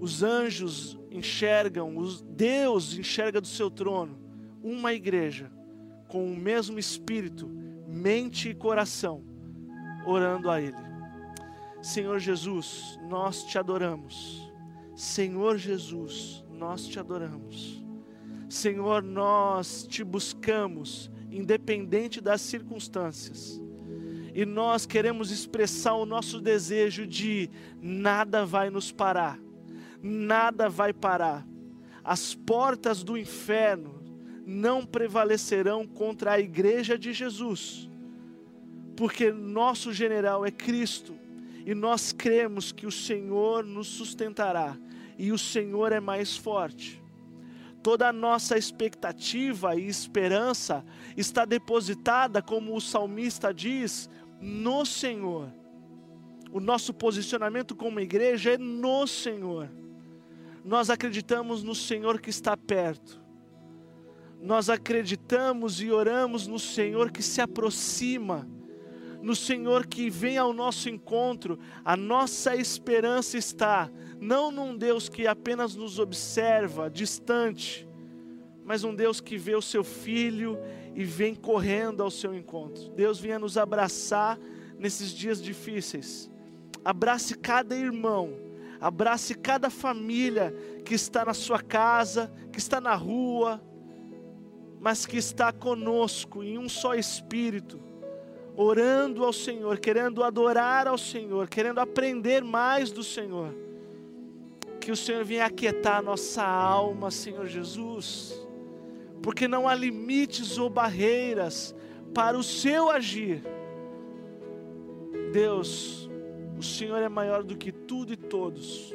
Os 0.00 0.22
anjos 0.22 0.98
enxergam, 1.10 1.96
os 1.96 2.22
Deus 2.22 2.96
enxerga 2.96 3.40
do 3.40 3.46
seu 3.46 3.70
trono 3.70 4.18
uma 4.62 4.92
igreja 4.92 5.50
com 6.08 6.30
o 6.30 6.36
mesmo 6.36 6.78
espírito, 6.78 7.48
mente 7.86 8.50
e 8.50 8.54
coração, 8.54 9.24
orando 10.04 10.50
a 10.50 10.60
Ele. 10.60 10.76
Senhor 11.82 12.18
Jesus, 12.18 12.98
nós 13.08 13.44
te 13.44 13.58
adoramos. 13.58 14.52
Senhor 14.94 15.56
Jesus, 15.58 16.44
nós 16.50 16.86
te 16.86 16.98
adoramos. 16.98 17.84
Senhor, 18.48 19.02
nós 19.02 19.86
te 19.88 20.02
buscamos, 20.02 21.10
independente 21.30 22.20
das 22.20 22.40
circunstâncias. 22.40 23.60
E 24.34 24.44
nós 24.44 24.84
queremos 24.84 25.30
expressar 25.30 25.94
o 25.94 26.06
nosso 26.06 26.40
desejo 26.40 27.06
de 27.06 27.50
nada 27.80 28.44
vai 28.44 28.70
nos 28.70 28.92
parar, 28.92 29.38
nada 30.06 30.68
vai 30.68 30.92
parar. 30.92 31.46
As 32.02 32.34
portas 32.34 33.02
do 33.02 33.18
inferno 33.18 34.00
não 34.46 34.86
prevalecerão 34.86 35.86
contra 35.86 36.32
a 36.32 36.40
igreja 36.40 36.96
de 36.96 37.12
Jesus, 37.12 37.90
porque 38.96 39.32
nosso 39.32 39.92
general 39.92 40.46
é 40.46 40.50
Cristo 40.50 41.14
e 41.66 41.74
nós 41.74 42.12
cremos 42.12 42.70
que 42.70 42.86
o 42.86 42.92
Senhor 42.92 43.64
nos 43.64 43.88
sustentará 43.88 44.78
e 45.18 45.32
o 45.32 45.38
Senhor 45.38 45.90
é 45.90 45.98
mais 45.98 46.36
forte. 46.36 47.02
Toda 47.82 48.08
a 48.08 48.12
nossa 48.12 48.56
expectativa 48.56 49.74
e 49.74 49.86
esperança 49.86 50.84
está 51.16 51.44
depositada, 51.44 52.40
como 52.40 52.74
o 52.74 52.80
salmista 52.80 53.52
diz, 53.52 54.08
no 54.40 54.84
Senhor. 54.84 55.52
O 56.52 56.60
nosso 56.60 56.94
posicionamento 56.94 57.74
como 57.74 58.00
igreja 58.00 58.54
é 58.54 58.58
no 58.58 59.06
Senhor. 59.06 59.68
Nós 60.66 60.90
acreditamos 60.90 61.62
no 61.62 61.76
Senhor 61.76 62.20
que 62.20 62.28
está 62.28 62.56
perto. 62.56 63.22
Nós 64.42 64.68
acreditamos 64.68 65.80
e 65.80 65.92
oramos 65.92 66.48
no 66.48 66.58
Senhor 66.58 67.12
que 67.12 67.22
se 67.22 67.40
aproxima, 67.40 68.48
no 69.22 69.36
Senhor 69.36 69.86
que 69.86 70.10
vem 70.10 70.36
ao 70.36 70.52
nosso 70.52 70.88
encontro. 70.88 71.56
A 71.84 71.96
nossa 71.96 72.56
esperança 72.56 73.38
está 73.38 73.88
não 74.20 74.50
num 74.50 74.76
Deus 74.76 75.08
que 75.08 75.28
apenas 75.28 75.76
nos 75.76 76.00
observa 76.00 76.90
distante, 76.90 77.88
mas 78.64 78.82
um 78.82 78.92
Deus 78.92 79.20
que 79.20 79.38
vê 79.38 79.54
o 79.54 79.62
seu 79.62 79.84
filho 79.84 80.58
e 80.96 81.04
vem 81.04 81.32
correndo 81.36 82.02
ao 82.02 82.10
seu 82.10 82.34
encontro. 82.34 82.90
Deus 82.90 83.20
venha 83.20 83.38
nos 83.38 83.56
abraçar 83.56 84.36
nesses 84.76 85.12
dias 85.12 85.40
difíceis. 85.40 86.28
Abrace 86.84 87.36
cada 87.36 87.76
irmão, 87.76 88.45
abrace 88.80 89.34
cada 89.34 89.70
família 89.70 90.54
que 90.84 90.94
está 90.94 91.24
na 91.24 91.34
sua 91.34 91.60
casa, 91.60 92.32
que 92.52 92.58
está 92.58 92.80
na 92.80 92.94
rua, 92.94 93.60
mas 94.80 95.06
que 95.06 95.16
está 95.16 95.52
conosco 95.52 96.42
em 96.42 96.58
um 96.58 96.68
só 96.68 96.94
espírito, 96.94 97.80
orando 98.54 99.24
ao 99.24 99.32
Senhor, 99.32 99.78
querendo 99.78 100.22
adorar 100.22 100.86
ao 100.86 100.98
Senhor, 100.98 101.48
querendo 101.48 101.80
aprender 101.80 102.44
mais 102.44 102.92
do 102.92 103.02
Senhor. 103.02 103.54
Que 104.80 104.92
o 104.92 104.96
Senhor 104.96 105.24
venha 105.24 105.46
aquietar 105.46 105.98
a 105.98 106.02
nossa 106.02 106.44
alma, 106.44 107.10
Senhor 107.10 107.46
Jesus, 107.46 108.32
porque 109.22 109.48
não 109.48 109.68
há 109.68 109.74
limites 109.74 110.58
ou 110.58 110.70
barreiras 110.70 111.74
para 112.14 112.38
o 112.38 112.42
seu 112.42 112.88
agir. 112.88 113.42
Deus, 115.32 116.05
o 116.58 116.62
Senhor 116.62 116.98
é 116.98 117.08
maior 117.08 117.42
do 117.42 117.56
que 117.56 117.70
tudo 117.70 118.12
e 118.12 118.16
todos. 118.16 118.94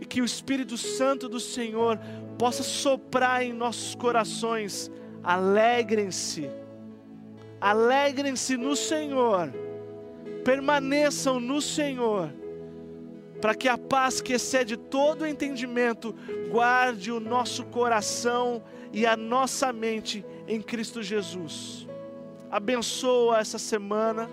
E 0.00 0.04
que 0.04 0.20
o 0.20 0.24
Espírito 0.24 0.76
Santo 0.76 1.28
do 1.28 1.38
Senhor 1.38 1.98
possa 2.38 2.62
soprar 2.62 3.42
em 3.42 3.52
nossos 3.52 3.94
corações. 3.94 4.90
Alegrem-se, 5.22 6.50
alegrem-se 7.60 8.56
no 8.56 8.74
Senhor, 8.74 9.52
permaneçam 10.44 11.38
no 11.38 11.60
Senhor, 11.60 12.32
para 13.40 13.54
que 13.54 13.68
a 13.68 13.78
paz 13.78 14.20
que 14.20 14.32
excede 14.32 14.76
todo 14.76 15.26
entendimento 15.26 16.14
guarde 16.50 17.12
o 17.12 17.20
nosso 17.20 17.64
coração 17.66 18.62
e 18.92 19.06
a 19.06 19.16
nossa 19.16 19.72
mente 19.72 20.24
em 20.48 20.60
Cristo 20.60 21.02
Jesus. 21.02 21.86
Abençoa 22.50 23.38
essa 23.38 23.58
semana 23.58 24.28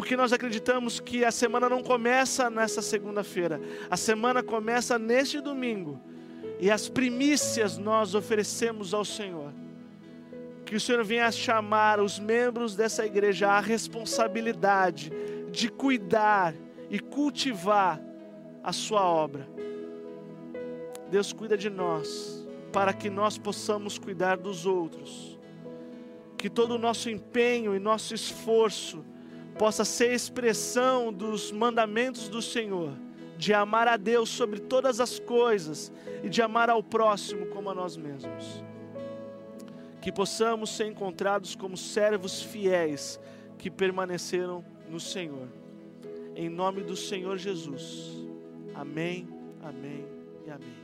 porque 0.00 0.16
nós 0.16 0.32
acreditamos 0.32 0.98
que 0.98 1.26
a 1.26 1.30
semana 1.30 1.68
não 1.68 1.82
começa 1.82 2.48
nessa 2.48 2.80
segunda-feira, 2.80 3.60
a 3.90 3.98
semana 3.98 4.42
começa 4.42 4.98
neste 4.98 5.42
domingo, 5.42 6.00
e 6.58 6.70
as 6.70 6.88
primícias 6.88 7.76
nós 7.76 8.14
oferecemos 8.14 8.94
ao 8.94 9.04
Senhor. 9.04 9.52
Que 10.64 10.74
o 10.74 10.80
Senhor 10.80 11.04
venha 11.04 11.30
chamar 11.30 12.00
os 12.00 12.18
membros 12.18 12.74
dessa 12.74 13.04
igreja 13.04 13.50
à 13.50 13.60
responsabilidade 13.60 15.12
de 15.52 15.68
cuidar 15.68 16.54
e 16.88 16.98
cultivar 16.98 18.00
a 18.64 18.72
Sua 18.72 19.04
obra. 19.04 19.46
Deus 21.10 21.30
cuida 21.30 21.58
de 21.58 21.68
nós, 21.68 22.48
para 22.72 22.94
que 22.94 23.10
nós 23.10 23.36
possamos 23.36 23.98
cuidar 23.98 24.38
dos 24.38 24.64
outros. 24.64 25.38
Que 26.38 26.48
todo 26.48 26.76
o 26.76 26.78
nosso 26.78 27.10
empenho 27.10 27.76
e 27.76 27.78
nosso 27.78 28.14
esforço 28.14 29.04
possa 29.58 29.84
ser 29.84 30.12
expressão 30.12 31.12
dos 31.12 31.52
mandamentos 31.52 32.28
do 32.28 32.40
Senhor, 32.40 32.92
de 33.36 33.52
amar 33.52 33.88
a 33.88 33.96
Deus 33.96 34.28
sobre 34.28 34.60
todas 34.60 35.00
as 35.00 35.18
coisas 35.18 35.92
e 36.22 36.28
de 36.28 36.42
amar 36.42 36.68
ao 36.70 36.82
próximo 36.82 37.46
como 37.46 37.70
a 37.70 37.74
nós 37.74 37.96
mesmos. 37.96 38.64
Que 40.00 40.10
possamos 40.10 40.70
ser 40.70 40.86
encontrados 40.86 41.54
como 41.54 41.76
servos 41.76 42.42
fiéis 42.42 43.20
que 43.58 43.70
permaneceram 43.70 44.64
no 44.88 44.98
Senhor. 44.98 45.48
Em 46.34 46.48
nome 46.48 46.82
do 46.82 46.96
Senhor 46.96 47.36
Jesus. 47.36 48.26
Amém, 48.74 49.28
amém 49.62 50.06
e 50.46 50.50
amém. 50.50 50.76